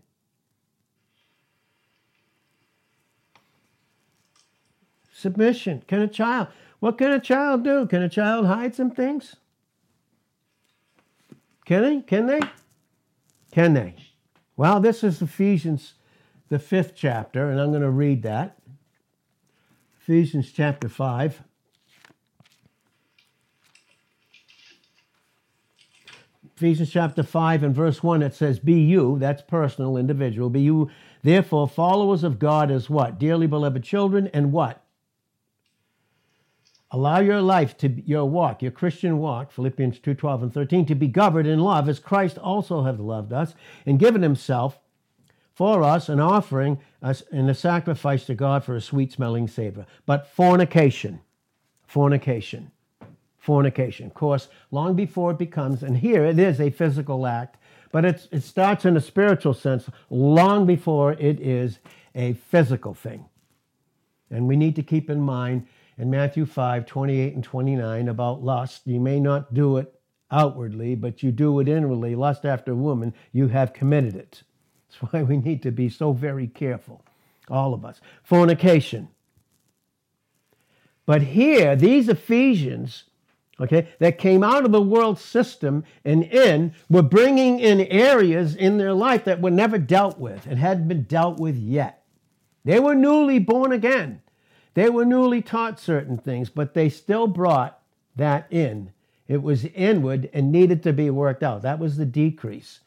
[5.12, 5.82] Submission.
[5.88, 6.48] Can a child,
[6.78, 7.86] what can a child do?
[7.86, 9.36] Can a child hide some things?
[11.64, 12.00] Can they?
[12.02, 12.40] Can they?
[13.50, 13.96] Can they?
[14.56, 15.94] Well, this is Ephesians,
[16.48, 18.58] the fifth chapter, and I'm going to read that.
[20.00, 21.42] Ephesians chapter 5.
[26.56, 30.90] Ephesians chapter 5 and verse 1, it says, Be you, that's personal, individual, be you,
[31.22, 33.18] therefore, followers of God as what?
[33.18, 34.82] Dearly beloved children, and what?
[36.90, 40.94] Allow your life to your walk, your Christian walk, Philippians 2 12 and 13, to
[40.94, 44.78] be governed in love as Christ also hath loved us and given himself
[45.52, 49.84] for us an offering as and a sacrifice to God for a sweet smelling savor.
[50.06, 51.20] But fornication,
[51.86, 52.70] fornication
[53.46, 54.06] fornication.
[54.06, 57.58] Of course, long before it becomes, and here it is a physical act,
[57.92, 61.78] but it starts in a spiritual sense long before it is
[62.16, 63.24] a physical thing.
[64.32, 68.82] And we need to keep in mind in Matthew 5 28 and 29 about lust.
[68.84, 69.94] You may not do it
[70.28, 72.16] outwardly, but you do it inwardly.
[72.16, 74.42] Lust after a woman, you have committed it.
[74.88, 77.04] That's why we need to be so very careful,
[77.48, 78.00] all of us.
[78.24, 79.06] Fornication.
[81.06, 83.04] But here, these Ephesians,
[83.60, 88.78] okay, that came out of the world system and in, were bringing in areas in
[88.78, 92.04] their life that were never dealt with and hadn't been dealt with yet.
[92.64, 94.22] They were newly born again.
[94.74, 97.80] They were newly taught certain things, but they still brought
[98.16, 98.92] that in.
[99.28, 101.62] It was inward and needed to be worked out.
[101.62, 102.80] That was the decrease.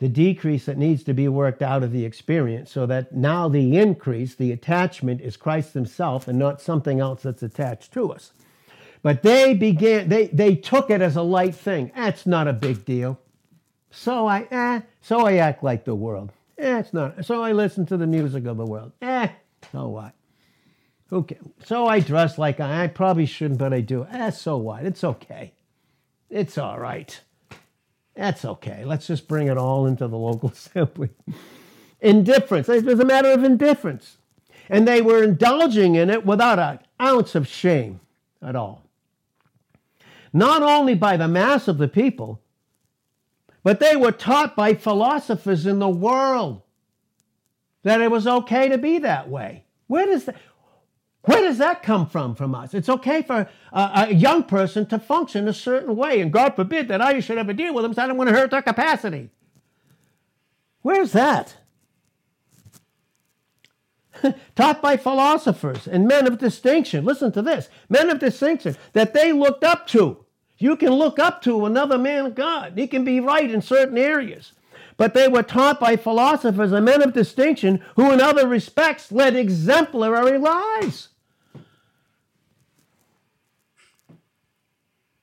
[0.00, 3.76] The decrease that needs to be worked out of the experience so that now the
[3.76, 8.32] increase, the attachment, is Christ Himself and not something else that's attached to us.
[9.02, 11.90] But they began, they, they took it as a light thing.
[11.94, 13.18] That's not a big deal.
[13.90, 16.32] So I, eh, so I act like the world.
[16.58, 17.24] Eh, it's not.
[17.24, 18.92] So I listen to the music of the world.
[19.00, 19.28] Eh,
[19.72, 20.14] so what?
[21.12, 21.38] Okay.
[21.64, 24.06] So I dress like I, I probably shouldn't, but I do.
[24.10, 24.84] Eh, so what?
[24.84, 25.52] It's okay.
[26.28, 27.18] It's all right.
[28.14, 28.84] That's okay.
[28.84, 31.10] Let's just bring it all into the local assembly.
[32.00, 32.68] Indifference.
[32.68, 34.18] It was a matter of indifference.
[34.68, 38.00] And they were indulging in it without an ounce of shame
[38.40, 38.84] at all.
[40.32, 42.40] Not only by the mass of the people,
[43.62, 46.62] but they were taught by philosophers in the world
[47.82, 49.64] that it was okay to be that way.
[49.86, 50.36] Where does that,
[51.22, 52.72] where does that come from from us?
[52.74, 56.88] It's okay for a, a, young person to function a certain way, and God forbid
[56.88, 59.30] that I should ever deal with them, so I don't want to hurt their capacity.
[60.82, 61.56] Where's that?
[64.56, 67.04] Taught by philosophers and men of distinction.
[67.04, 70.24] Listen to this men of distinction that they looked up to.
[70.58, 73.96] You can look up to another man of God, he can be right in certain
[73.96, 74.52] areas.
[74.96, 79.34] But they were taught by philosophers and men of distinction who, in other respects, led
[79.34, 81.08] exemplary lives.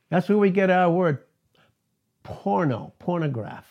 [0.09, 1.19] That's where we get our word
[2.23, 3.65] porno, pornograph,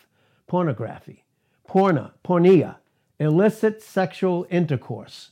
[0.47, 1.25] pornography,
[1.69, 2.77] porna, porneia,
[3.19, 5.31] illicit sexual intercourse.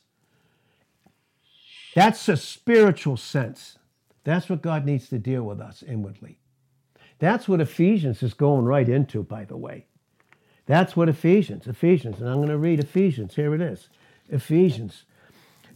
[1.94, 3.78] That's a spiritual sense.
[4.24, 6.38] That's what God needs to deal with us inwardly.
[7.18, 9.86] That's what Ephesians is going right into, by the way.
[10.66, 13.36] That's what Ephesians, Ephesians, and I'm going to read Ephesians.
[13.36, 13.88] Here it is
[14.28, 15.04] Ephesians.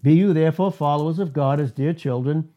[0.02, 2.48] Be you therefore followers of God as dear children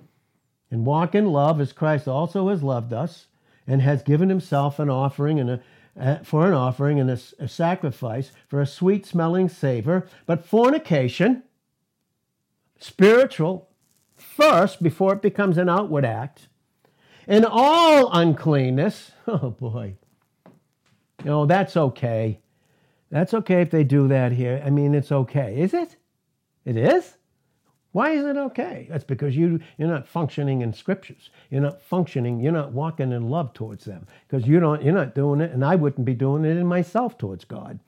[0.69, 3.27] and walk in love as Christ also has loved us
[3.67, 5.61] and has given himself an offering and a,
[5.99, 10.07] uh, for an offering and a, a sacrifice for a sweet smelling savor.
[10.25, 11.43] But fornication,
[12.79, 13.69] spiritual,
[14.15, 16.47] first before it becomes an outward act,
[17.27, 19.95] and all uncleanness, oh boy,
[21.23, 22.39] no, that's okay.
[23.09, 24.61] That's okay if they do that here.
[24.65, 25.59] I mean, it's okay.
[25.59, 25.97] Is it?
[26.65, 27.17] It is?
[27.91, 28.87] Why is it okay?
[28.89, 31.29] That's because you, you're not functioning in scriptures.
[31.49, 34.07] You're not functioning, you're not walking in love towards them.
[34.27, 37.17] Because you don't, you're not doing it, and I wouldn't be doing it in myself
[37.17, 37.79] towards God.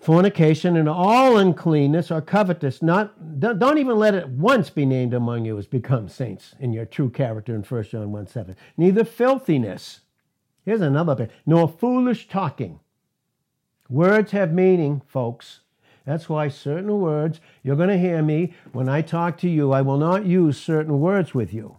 [0.00, 5.44] Fornication and all uncleanness or covetous, not don't even let it once be named among
[5.44, 8.56] you as become saints in your true character in 1 John 1 7.
[8.76, 10.00] Neither filthiness.
[10.64, 11.30] Here's another bit.
[11.44, 12.80] Nor foolish talking.
[13.88, 15.60] Words have meaning, folks.
[16.06, 19.82] That's why certain words, you're going to hear me when I talk to you, I
[19.82, 21.76] will not use certain words with you.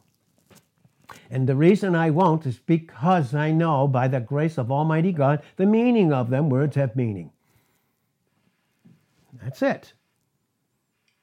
[1.32, 5.42] And the reason I won't is because I know by the grace of Almighty God
[5.56, 6.50] the meaning of them.
[6.50, 7.32] Words have meaning.
[9.42, 9.94] That's it.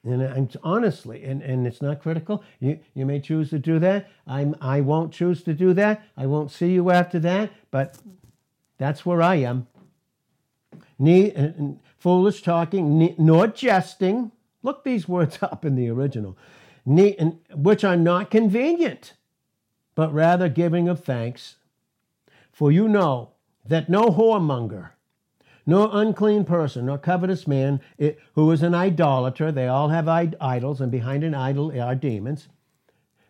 [0.03, 2.43] And, and honestly, and, and it's not critical.
[2.61, 4.09] You, you may choose to do that.
[4.27, 6.03] I'm, I won't choose to do that.
[6.17, 7.99] I won't see you after that, but
[8.79, 9.67] that's where I am.
[10.99, 11.51] Ne- uh,
[11.99, 14.31] foolish talking, nor jesting.
[14.63, 16.37] Look these words up in the original,
[16.87, 19.15] which are not convenient,
[19.95, 21.57] but rather giving of thanks.
[22.53, 23.31] For you know
[23.67, 24.91] that no whoremonger,
[25.67, 27.81] nor unclean person, nor covetous man
[28.35, 32.49] who is an idolater, they all have idols, and behind an idol are demons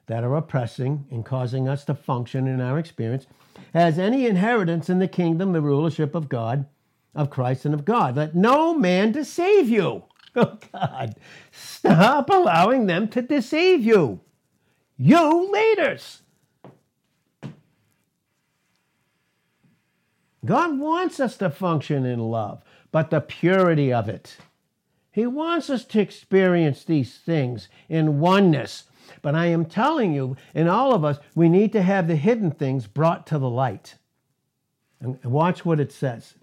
[0.07, 3.27] that are oppressing and causing us to function in our experience,
[3.73, 6.67] has any inheritance in the kingdom, the rulership of God
[7.15, 8.17] of Christ and of God.
[8.17, 10.05] Let no man deceive you.
[10.37, 11.15] Oh, God.
[11.53, 14.19] Stop allowing them to deceive you.
[14.97, 16.23] You leaders.
[20.45, 24.39] God wants us to function in love, but the purity of it.
[25.11, 28.85] He wants us to experience these things in oneness.
[29.23, 32.51] But I am telling you, in all of us, we need to have the hidden
[32.51, 33.95] things brought to the light.
[35.01, 36.35] And watch what it says.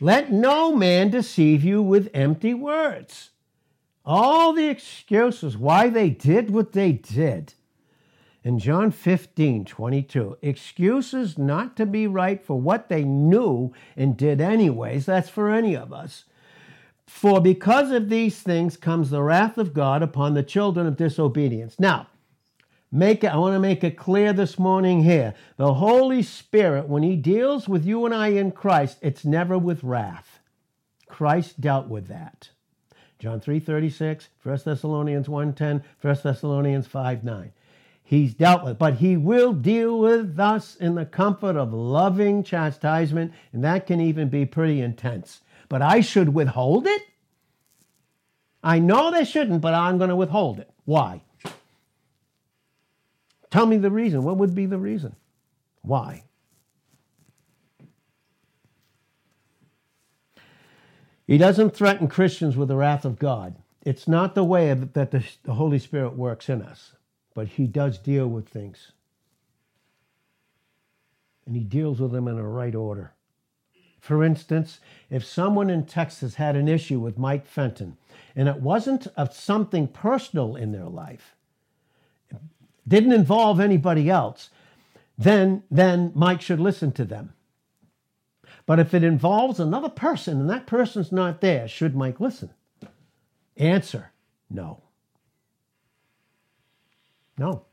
[0.00, 3.30] Let no man deceive you with empty words.
[4.04, 7.54] All the excuses why they did what they did.
[8.42, 14.40] In John 15, 22, excuses not to be right for what they knew and did
[14.40, 15.04] anyways.
[15.04, 16.24] That's for any of us.
[17.06, 21.76] For because of these things comes the wrath of God upon the children of disobedience.
[21.78, 22.06] Now,
[22.90, 25.34] make it, I want to make it clear this morning here.
[25.56, 29.82] The Holy Spirit, when He deals with you and I in Christ, it's never with
[29.82, 30.40] wrath.
[31.08, 32.50] Christ dealt with that.
[33.18, 37.52] John 3 36, 1 Thessalonians 1 10, 1 Thessalonians 5 9.
[38.02, 43.32] He's dealt with, but he will deal with us in the comfort of loving chastisement,
[43.52, 45.42] and that can even be pretty intense.
[45.68, 47.02] But I should withhold it?
[48.64, 50.68] I know they shouldn't, but I'm going to withhold it.
[50.84, 51.22] Why?
[53.50, 54.22] Tell me the reason.
[54.22, 55.16] What would be the reason?
[55.82, 56.24] Why?
[61.26, 63.56] He doesn't threaten Christians with the wrath of God.
[63.82, 66.92] It's not the way that the Holy Spirit works in us,
[67.34, 68.92] but He does deal with things.
[71.46, 73.14] And He deals with them in a right order.
[74.00, 77.96] For instance, if someone in Texas had an issue with Mike Fenton,
[78.34, 81.36] and it wasn't of something personal in their life,
[82.86, 84.50] didn't involve anybody else,
[85.18, 87.34] then, then Mike should listen to them.
[88.66, 92.50] But if it involves another person and that person's not there, should Mike listen?
[93.56, 94.12] Answer
[94.50, 94.82] no.
[97.38, 97.64] No.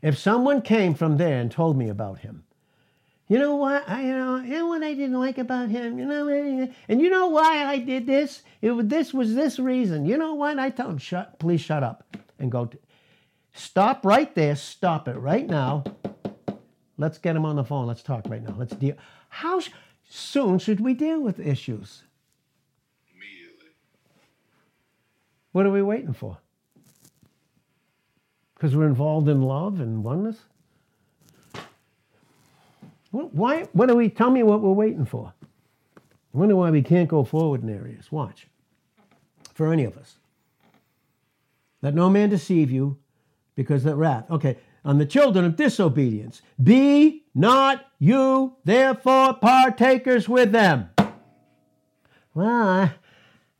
[0.00, 2.44] If someone came from there and told me about him,
[3.28, 3.86] you know what?
[3.86, 5.98] I, you know, you know what I didn't like about him.
[5.98, 8.42] You know, eh, eh, eh, and you know why I did this?
[8.62, 10.06] It this was this reason.
[10.06, 10.58] You know what?
[10.58, 12.66] I tell him, shut, please shut up, and go.
[12.66, 12.78] To,
[13.58, 14.56] stop right there.
[14.56, 15.84] Stop it right now.
[16.96, 17.86] Let's get him on the phone.
[17.86, 18.54] Let's talk right now.
[18.56, 18.96] Let's deal.
[19.28, 19.60] How
[20.08, 22.02] soon should we deal with issues?
[23.14, 23.70] Immediately.
[25.52, 26.38] What are we waiting for?
[28.54, 30.38] Because we're involved in love and oneness?
[33.10, 33.62] Why?
[33.72, 34.10] What do we?
[34.10, 35.32] Tell me what we're waiting for.
[35.96, 38.12] I wonder why we can't go forward in areas.
[38.12, 38.48] Watch.
[39.54, 40.16] For any of us.
[41.80, 42.98] Let no man deceive you
[43.58, 44.30] because that wrath.
[44.30, 46.42] Okay, on the children of disobedience.
[46.62, 50.90] Be not you therefore partakers with them.
[52.34, 52.92] Well, I,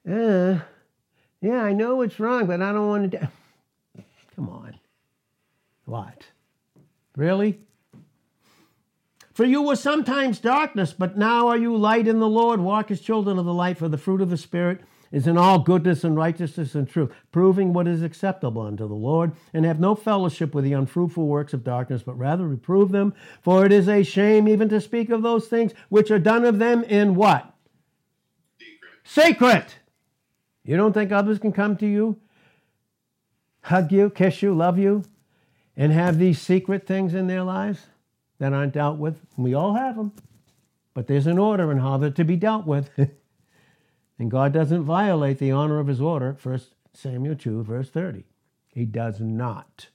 [0.08, 0.60] uh,
[1.40, 3.28] yeah, I know it's wrong, but I don't want to.
[4.36, 4.78] Come on.
[5.84, 6.26] What?
[7.16, 7.58] Really?
[9.32, 12.60] For you were sometimes darkness, but now are you light in the Lord.
[12.60, 14.80] Walk as children of the light, for the fruit of the Spirit
[15.12, 19.32] is in all goodness and righteousness and truth, proving what is acceptable unto the Lord,
[19.52, 23.14] and have no fellowship with the unfruitful works of darkness, but rather reprove them.
[23.42, 26.58] For it is a shame even to speak of those things which are done of
[26.58, 27.54] them in what?
[28.58, 29.00] Secret.
[29.04, 29.78] Secret.
[30.64, 32.18] You don't think others can come to you,
[33.62, 35.04] hug you, kiss you, love you,
[35.76, 37.86] and have these secret things in their lives
[38.38, 39.18] that aren't dealt with?
[39.36, 40.12] We all have them.
[40.92, 42.90] But there's an order in how they're to be dealt with.
[44.18, 46.60] And God doesn't violate the honor of his order, 1
[46.92, 48.24] Samuel 2, verse 30.
[48.72, 49.88] He does not.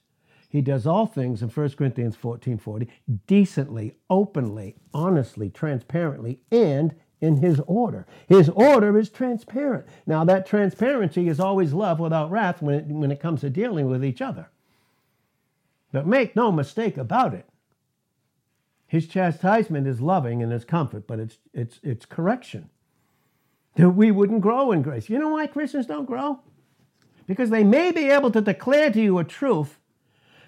[0.48, 2.88] He does all things in 1 Corinthians 14 40
[3.26, 8.06] decently, openly, honestly, transparently, and in his order.
[8.28, 9.86] His order is transparent.
[10.06, 13.88] Now, that transparency is always love without wrath when it, when it comes to dealing
[13.88, 14.48] with each other.
[15.92, 17.48] But make no mistake about it.
[18.86, 22.70] His chastisement is loving and his comfort, but it's, it's, it's correction
[23.76, 25.08] that we wouldn't grow in grace.
[25.08, 26.40] You know why Christians don't grow?
[27.26, 29.78] Because they may be able to declare to you a truth,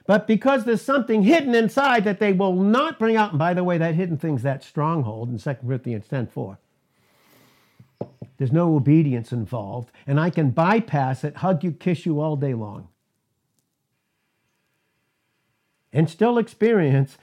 [0.06, 3.30] but because there's something hidden inside that they will not bring out.
[3.30, 6.58] And by the way, that hidden thing's that stronghold in 2 Corinthians 10 4.
[8.38, 12.52] There's no obedience involved, and I can bypass it, hug you, kiss you all day
[12.52, 12.88] long,
[15.92, 17.16] and still experience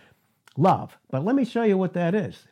[0.58, 0.98] love.
[1.12, 2.48] But let me show you what that is.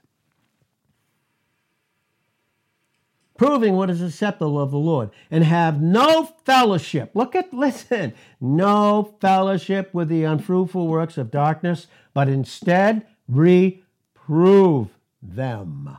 [3.42, 7.10] Proving what is acceptable of the Lord, and have no fellowship.
[7.16, 14.89] Look at, listen, no fellowship with the unfruitful works of darkness, but instead reprove
[15.24, 15.98] them.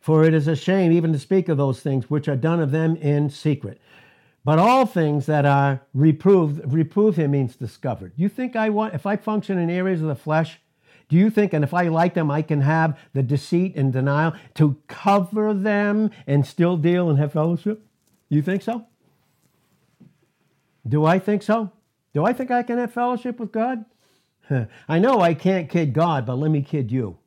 [0.00, 2.72] For it is a shame even to speak of those things which are done of
[2.72, 3.80] them in secret.
[4.44, 8.12] But all things that are reproved, reprove him means discovered.
[8.16, 10.58] You think I want, if I function in areas of the flesh
[11.08, 14.34] do you think, and if I like them, I can have the deceit and denial
[14.54, 17.86] to cover them and still deal and have fellowship?
[18.28, 18.86] You think so?
[20.86, 21.70] Do I think so?
[22.12, 23.84] Do I think I can have fellowship with God?
[24.88, 27.18] I know I can't kid God, but let me kid you.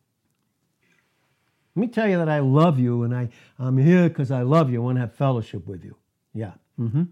[1.75, 4.71] Let me tell you that I love you and I, I'm here because I love
[4.71, 4.81] you.
[4.81, 5.95] I want to have fellowship with you.
[6.33, 6.53] Yeah.
[6.79, 7.03] Mm-hmm.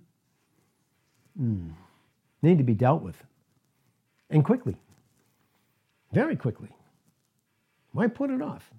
[1.40, 1.74] Mm.
[2.42, 3.16] Need to be dealt with.
[4.30, 4.76] And quickly.
[6.16, 6.70] Very quickly.
[7.92, 8.72] Why put it off?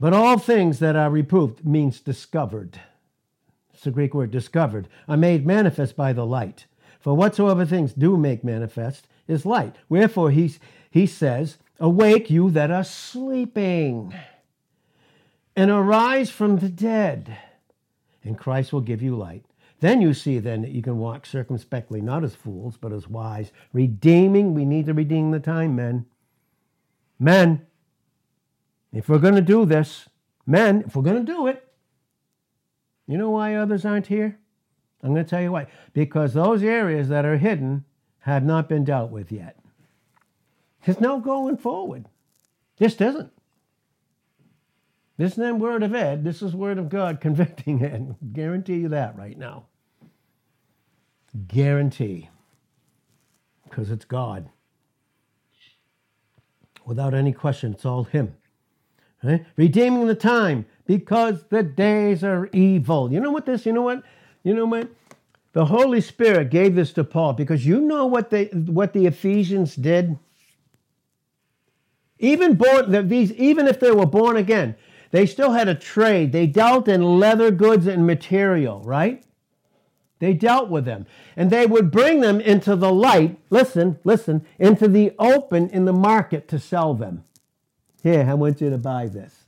[0.00, 2.80] But all things that are reproved means discovered.
[3.74, 6.64] It's the Greek word discovered, are made manifest by the light.
[6.98, 9.76] For whatsoever things do make manifest is light.
[9.90, 10.54] Wherefore he,
[10.90, 14.14] he says, Awake, you that are sleeping,
[15.54, 17.36] and arise from the dead,
[18.24, 19.44] and Christ will give you light.
[19.80, 23.50] Then you see then that you can walk circumspectly, not as fools, but as wise,
[23.72, 24.54] redeeming.
[24.54, 26.06] We need to redeem the time, men.
[27.18, 27.66] Men,
[28.92, 30.08] if we're going to do this,
[30.46, 31.66] men, if we're going to do it,
[33.06, 34.38] you know why others aren't here?
[35.02, 35.66] I'm going to tell you why.
[35.94, 37.84] Because those areas that are hidden
[38.20, 39.58] have not been dealt with yet.
[40.84, 42.06] There's no going forward.
[42.76, 43.32] This doesn't.
[45.16, 46.24] This isn't word of Ed.
[46.24, 48.16] This is word of God convicting Ed.
[48.32, 49.66] Guarantee you that right now.
[51.46, 52.28] Guarantee.
[53.64, 54.48] Because it's God.
[56.84, 58.34] Without any question, it's all Him.
[59.22, 59.44] Right?
[59.56, 63.12] Redeeming the time because the days are evil.
[63.12, 64.02] You know what this, you know what?
[64.42, 64.90] You know what?
[65.52, 69.74] The Holy Spirit gave this to Paul because you know what they what the Ephesians
[69.74, 70.18] did?
[72.18, 74.76] Even born that these even if they were born again,
[75.10, 76.32] they still had a trade.
[76.32, 79.24] They dealt in leather goods and material, right?
[80.20, 81.06] They dealt with them.
[81.36, 85.92] And they would bring them into the light, listen, listen, into the open in the
[85.92, 87.24] market to sell them.
[88.02, 89.44] Here, I want you to buy this.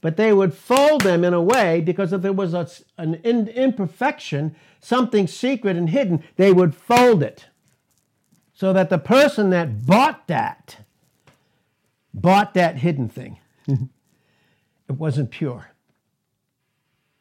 [0.00, 2.68] But they would fold them in a way because if there was a,
[2.98, 7.46] an imperfection, something secret and hidden, they would fold it.
[8.52, 10.78] So that the person that bought that
[12.12, 13.38] bought that hidden thing.
[13.66, 13.88] it
[14.88, 15.70] wasn't pure.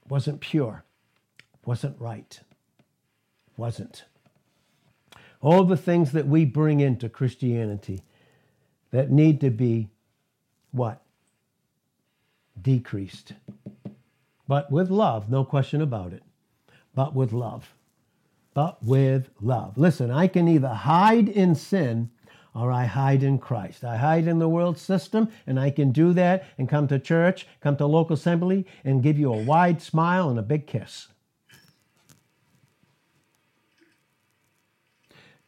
[0.05, 0.83] It wasn't pure.
[1.39, 2.39] It wasn't right.
[3.57, 4.05] Wasn't.
[5.41, 8.03] All the things that we bring into Christianity
[8.91, 9.89] that need to be
[10.71, 11.01] what?
[12.61, 13.33] Decreased.
[14.47, 16.23] But with love, no question about it.
[16.95, 17.73] But with love.
[18.53, 19.77] But with love.
[19.77, 22.09] Listen, I can either hide in sin
[22.55, 23.83] or I hide in Christ.
[23.83, 27.45] I hide in the world system, and I can do that and come to church,
[27.61, 31.09] come to local assembly, and give you a wide smile and a big kiss.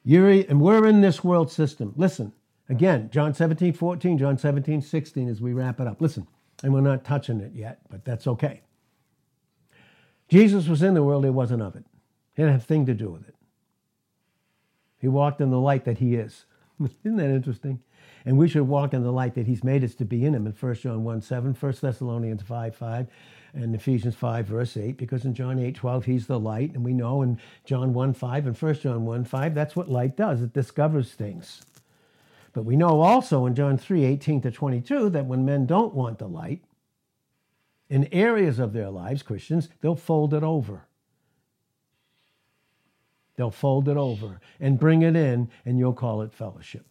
[0.10, 1.93] You're, and we're in this world system.
[1.95, 2.34] Listen,
[2.68, 6.01] again, John 17, 14, John 17, 16, as we wrap it up.
[6.01, 6.26] Listen,
[6.64, 8.64] and we're not touching it yet, but that's okay.
[10.28, 11.84] Jesus was in the world, he wasn't of it.
[12.34, 13.36] He didn't have a thing to do with it.
[14.97, 16.45] He walked in the light that he is.
[17.03, 17.80] Isn't that interesting?
[18.26, 20.47] And we should walk in the light that he's made us to be in him
[20.47, 23.07] in 1 John 1 7, 1 Thessalonians 5 5,
[23.54, 26.74] and Ephesians 5, verse 8, because in John 8 12, he's the light.
[26.74, 30.16] And we know in John 1 5 and 1 John 1 5, that's what light
[30.16, 31.62] does it discovers things.
[32.54, 36.20] But we know also in John 3 18 to 22 that when men don't want
[36.20, 36.62] the light,
[37.89, 40.86] in areas of their lives, Christians, they'll fold it over.
[43.36, 46.86] They'll fold it over and bring it in, and you'll call it fellowship.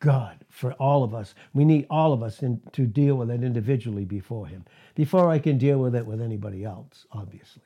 [0.00, 3.44] God, for all of us, we need all of us in, to deal with it
[3.44, 7.62] individually before Him, before I can deal with it with anybody else, obviously.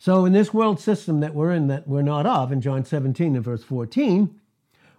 [0.00, 3.36] So, in this world system that we're in, that we're not of, in John 17
[3.36, 4.40] and verse 14,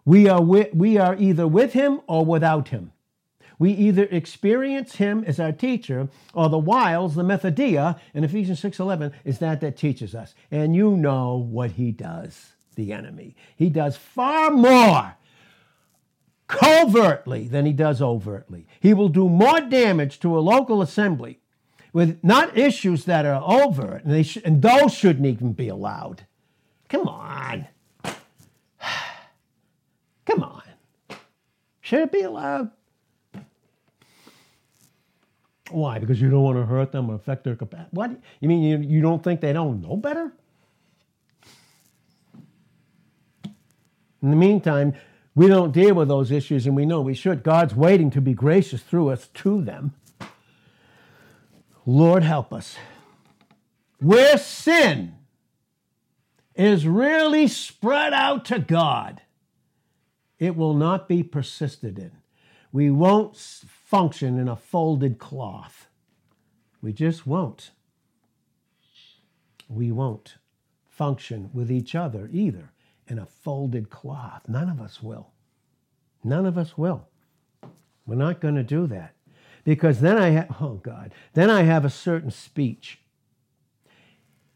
[0.06, 2.94] we are, with, we are either with Him or without Him.
[3.60, 9.14] We either experience him as our teacher or the wiles, the methodia in Ephesians 6:11
[9.24, 10.34] is that that teaches us.
[10.50, 13.36] And you know what he does, the enemy.
[13.56, 15.16] He does far more
[16.48, 18.68] covertly than he does overtly.
[18.80, 21.40] He will do more damage to a local assembly
[21.94, 26.26] with not issues that are overt, and, sh- and those shouldn't even be allowed.
[26.90, 27.68] Come on.
[30.26, 30.64] Come on.
[31.82, 32.72] Should it be allowed?
[35.70, 36.00] Why?
[36.00, 37.90] Because you don't want to hurt them or affect their capacity.
[37.92, 38.12] What?
[38.40, 40.32] You mean you, you don't think they don't know better?
[44.24, 44.94] In the meantime,
[45.36, 47.44] we don't deal with those issues and we know we should.
[47.44, 49.94] God's waiting to be gracious through us to them.
[51.86, 52.78] Lord, help us.
[54.00, 55.16] Where sin
[56.56, 59.22] is really spread out to God,
[60.40, 62.12] it will not be persisted in.
[62.72, 65.88] We won't function in a folded cloth.
[66.82, 67.72] We just won't.
[69.68, 70.36] We won't
[70.88, 72.73] function with each other either
[73.08, 74.44] in a folded cloth.
[74.48, 75.32] None of us will.
[76.24, 77.08] None of us will.
[78.06, 79.14] We're not going to do that.
[79.64, 83.00] Because then I have, oh God, then I have a certain speech.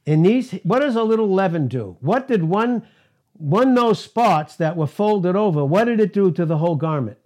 [0.05, 1.97] In these, what does a little leaven do?
[2.01, 2.87] What did one,
[3.33, 7.17] one those spots that were folded over, what did it do to the whole garment?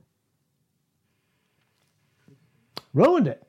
[2.93, 3.43] Ruined it.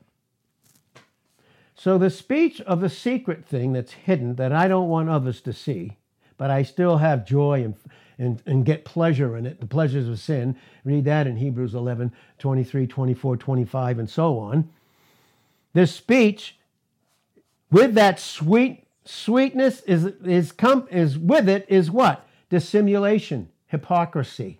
[1.75, 5.53] So the speech of the secret thing that's hidden that I don't want others to
[5.53, 5.99] see,
[6.43, 7.77] but I still have joy and,
[8.19, 10.57] and, and get pleasure in it, the pleasures of sin.
[10.85, 14.69] Read that in Hebrews 11, 23, 24, 25, and so on.
[15.73, 16.57] This speech,
[17.71, 22.27] with that sweet sweetness, is, is, come, is with it is what?
[22.51, 24.59] Dissimulation, hypocrisy,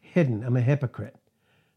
[0.00, 0.44] hidden.
[0.44, 1.16] I'm a hypocrite.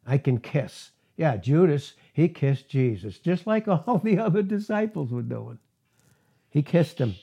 [0.05, 0.91] I can kiss.
[1.15, 5.59] Yeah, Judas, he kissed Jesus, just like all the other disciples were doing.
[6.49, 7.15] He kissed him.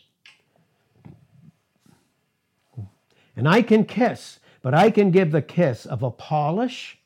[3.37, 6.99] And I can kiss, but I can give the kiss of a polish,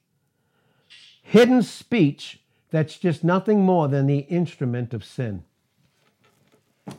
[1.22, 5.45] hidden speech that's just nothing more than the instrument of sin.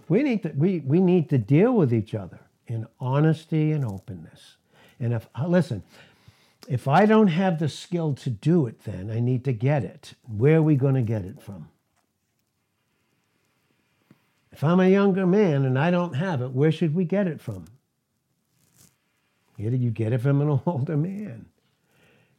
[0.08, 4.56] We need to, we, we need to deal with each other in honesty and openness.
[5.00, 5.84] And if, uh, listen,
[6.68, 10.14] if I don't have the skill to do it, then I need to get it.
[10.24, 11.70] Where are we going to get it from?
[14.52, 17.42] If I'm a younger man and I don't have it, where should we get it
[17.42, 17.66] from?
[19.58, 21.46] You get it from an older man.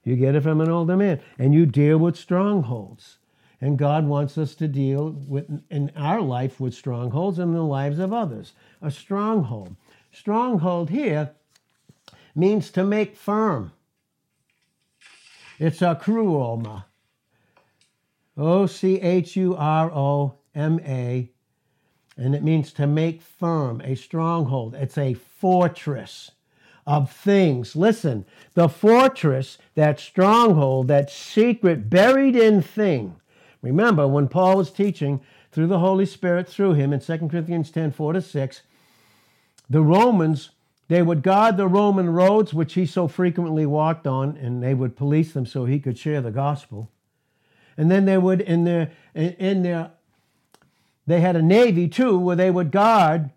[0.04, 1.20] You get it from an older man.
[1.38, 3.18] And you deal with strongholds.
[3.60, 7.98] And God wants us to deal with in our life with strongholds and the lives
[7.98, 8.52] of others.
[8.82, 9.76] A stronghold.
[10.12, 11.30] Stronghold here
[12.34, 13.72] means to make firm.
[15.58, 16.84] It's a cruoma.
[18.36, 21.30] O C H U R O M A.
[22.18, 24.74] And it means to make firm, a stronghold.
[24.74, 26.30] It's a fortress
[26.86, 27.74] of things.
[27.74, 28.24] Listen,
[28.54, 33.16] the fortress, that stronghold, that secret, buried in thing.
[33.60, 35.20] Remember, when Paul was teaching
[35.50, 38.62] through the Holy Spirit through him in 2 Corinthians 10 4 to 6,
[39.68, 40.50] the Romans,
[40.88, 44.96] they would guard the Roman roads, which he so frequently walked on, and they would
[44.96, 46.90] police them so he could share the gospel.
[47.76, 49.90] And then they would, in their, in their,
[51.06, 53.30] they had a navy too, where they would guard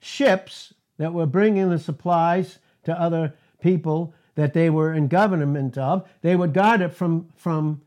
[0.00, 6.08] ships that were bringing the supplies to other people that they were in government of.
[6.22, 7.82] They would guard it from, from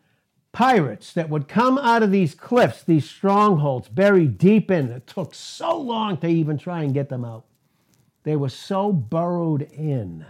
[0.52, 4.90] pirates that would come out of these cliffs, these strongholds buried deep in.
[4.90, 7.46] It took so long to even try and get them out.
[8.24, 10.26] They were so burrowed in.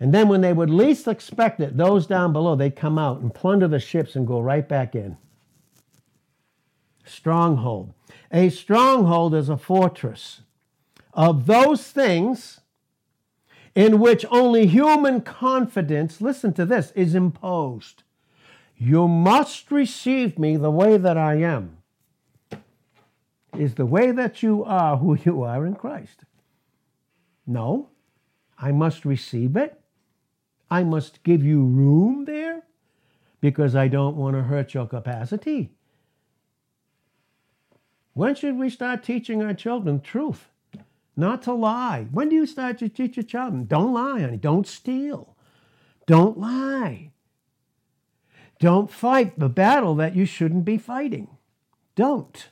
[0.00, 3.32] And then when they would least expect it, those down below, they'd come out and
[3.32, 5.16] plunder the ships and go right back in.
[7.04, 7.92] Stronghold.
[8.32, 10.40] A stronghold is a fortress
[11.12, 12.61] of those things
[13.74, 18.02] in which only human confidence, listen to this, is imposed.
[18.76, 21.78] You must receive me the way that I am,
[23.56, 26.24] is the way that you are who you are in Christ.
[27.46, 27.88] No,
[28.58, 29.80] I must receive it.
[30.70, 32.62] I must give you room there
[33.40, 35.70] because I don't want to hurt your capacity.
[38.14, 40.51] When should we start teaching our children truth?
[41.16, 42.06] Not to lie.
[42.10, 43.68] When do you start to teach your child?
[43.68, 44.38] Don't lie, honey.
[44.38, 45.36] Don't steal.
[46.06, 47.10] Don't lie.
[48.58, 51.28] Don't fight the battle that you shouldn't be fighting.
[51.94, 52.50] Don't.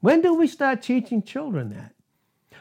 [0.00, 1.94] When do we start teaching children that?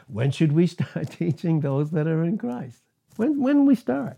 [0.07, 2.81] When should we start teaching those that are in Christ?
[3.17, 4.17] When, when we start?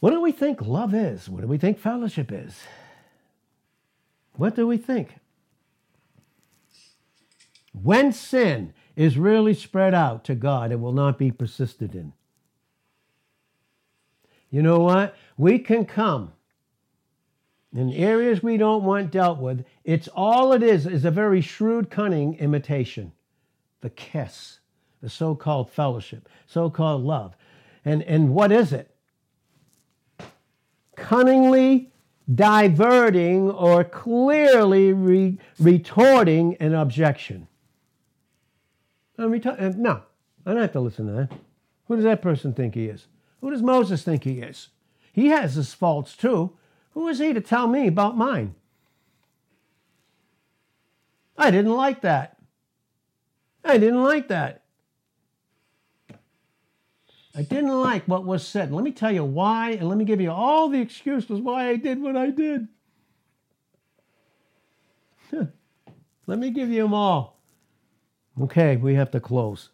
[0.00, 1.28] What do we think love is?
[1.28, 2.60] What do we think fellowship is?
[4.36, 5.14] What do we think?
[7.72, 12.12] When sin is really spread out to God and will not be persisted in.
[14.50, 15.16] You know what?
[15.36, 16.32] We can come
[17.74, 19.64] in areas we don't want dealt with.
[19.82, 23.12] It's all it is, is a very shrewd, cunning imitation.
[23.80, 24.60] The kiss,
[25.02, 27.36] the so called fellowship, so called love.
[27.84, 28.94] And, and what is it?
[30.96, 31.90] Cunningly
[32.32, 37.48] diverting or clearly re- retorting an objection.
[39.18, 40.02] I'm reti- uh, no,
[40.44, 41.32] I don't have to listen to that.
[41.86, 43.06] Who does that person think he is?
[43.40, 44.68] Who does Moses think he is?
[45.12, 46.56] He has his faults too.
[46.92, 48.54] Who is he to tell me about mine?
[51.36, 52.38] I didn't like that.
[53.64, 54.62] I didn't like that.
[57.36, 58.70] I didn't like what was said.
[58.70, 61.76] Let me tell you why, and let me give you all the excuses why I
[61.76, 62.68] did what I did.
[66.26, 67.33] Let me give you them all.
[68.40, 69.70] Okay, we have to close.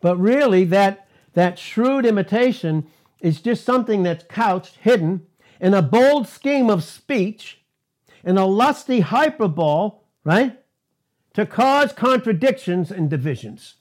[0.00, 2.86] But really, that, that shrewd imitation
[3.20, 5.26] is just something that's couched, hidden,
[5.60, 7.60] in a bold scheme of speech,
[8.22, 10.60] in a lusty hyperbole, right?
[11.34, 13.76] To cause contradictions and divisions.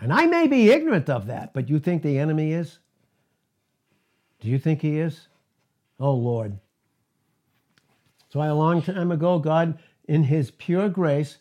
[0.00, 2.78] And I may be ignorant of that, but you think the enemy is?
[4.40, 5.28] Do you think he is?
[5.98, 6.58] Oh, Lord.
[8.30, 11.38] So, a long time ago, God, in his pure grace,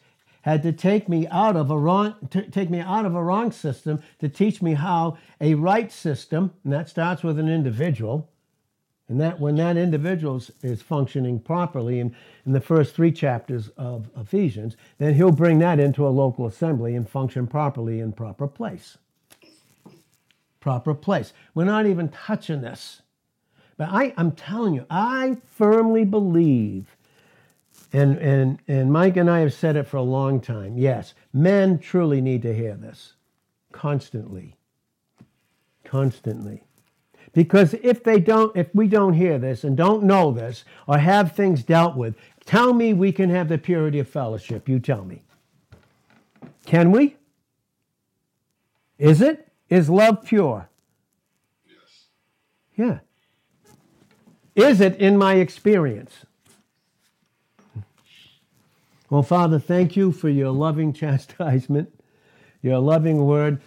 [0.48, 3.52] had to take me out of a wrong to take me out of a wrong
[3.52, 8.30] system to teach me how a right system and that starts with an individual
[9.10, 13.70] and that when that individual is, is functioning properly in, in the first three chapters
[13.78, 18.48] of ephesians then he'll bring that into a local assembly and function properly in proper
[18.48, 18.98] place.
[20.62, 21.34] Proper place.
[21.54, 23.02] We're not even touching this.
[23.76, 26.97] But I, i'm telling you i firmly believe
[27.93, 30.77] and, and, and Mike and I have said it for a long time.
[30.77, 33.13] Yes, men truly need to hear this
[33.71, 34.55] constantly.
[35.83, 36.63] Constantly.
[37.33, 41.33] Because if they don't, if we don't hear this and don't know this or have
[41.33, 42.15] things dealt with,
[42.45, 44.67] tell me we can have the purity of fellowship.
[44.67, 45.21] You tell me.
[46.65, 47.15] Can we?
[48.97, 49.47] Is it?
[49.69, 50.67] Is love pure?
[51.67, 52.05] Yes.
[52.75, 52.99] Yeah.
[54.55, 56.25] Is it in my experience?
[59.10, 61.93] Well, Father, thank you for your loving chastisement,
[62.62, 63.62] your loving word.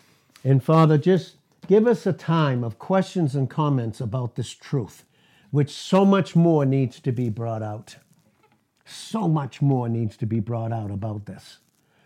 [0.45, 1.36] And Father, just
[1.66, 5.05] give us a time of questions and comments about this truth,
[5.51, 7.97] which so much more needs to be brought out.
[8.84, 11.59] So much more needs to be brought out about this,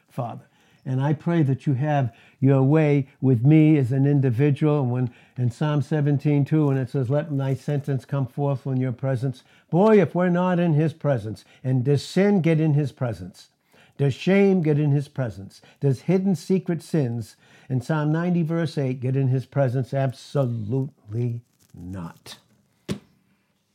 [0.09, 0.45] Father.
[0.87, 4.83] And I pray that you have your way with me as an individual.
[4.83, 8.77] And when in Psalm 17, 2, when it says, Let my sentence come forth in
[8.77, 9.45] your presence.
[9.71, 13.49] Boy, if we're not in his presence, and does sin get in his presence?
[13.97, 15.63] Does shame get in his presence?
[15.81, 17.37] Does hidden secret sins
[17.71, 19.95] in Psalm 90, verse 8, get in his presence?
[19.95, 22.39] Absolutely not.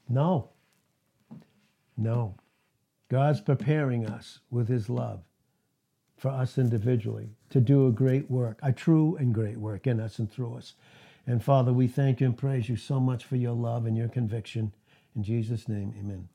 [0.07, 0.49] No.
[1.97, 2.35] No.
[3.09, 5.21] God's preparing us with his love
[6.19, 10.19] for us individually to do a great work, a true and great work in us
[10.19, 10.73] and through us.
[11.25, 14.09] And Father, we thank you and praise you so much for your love and your
[14.09, 14.73] conviction.
[15.15, 16.27] In Jesus' name, amen.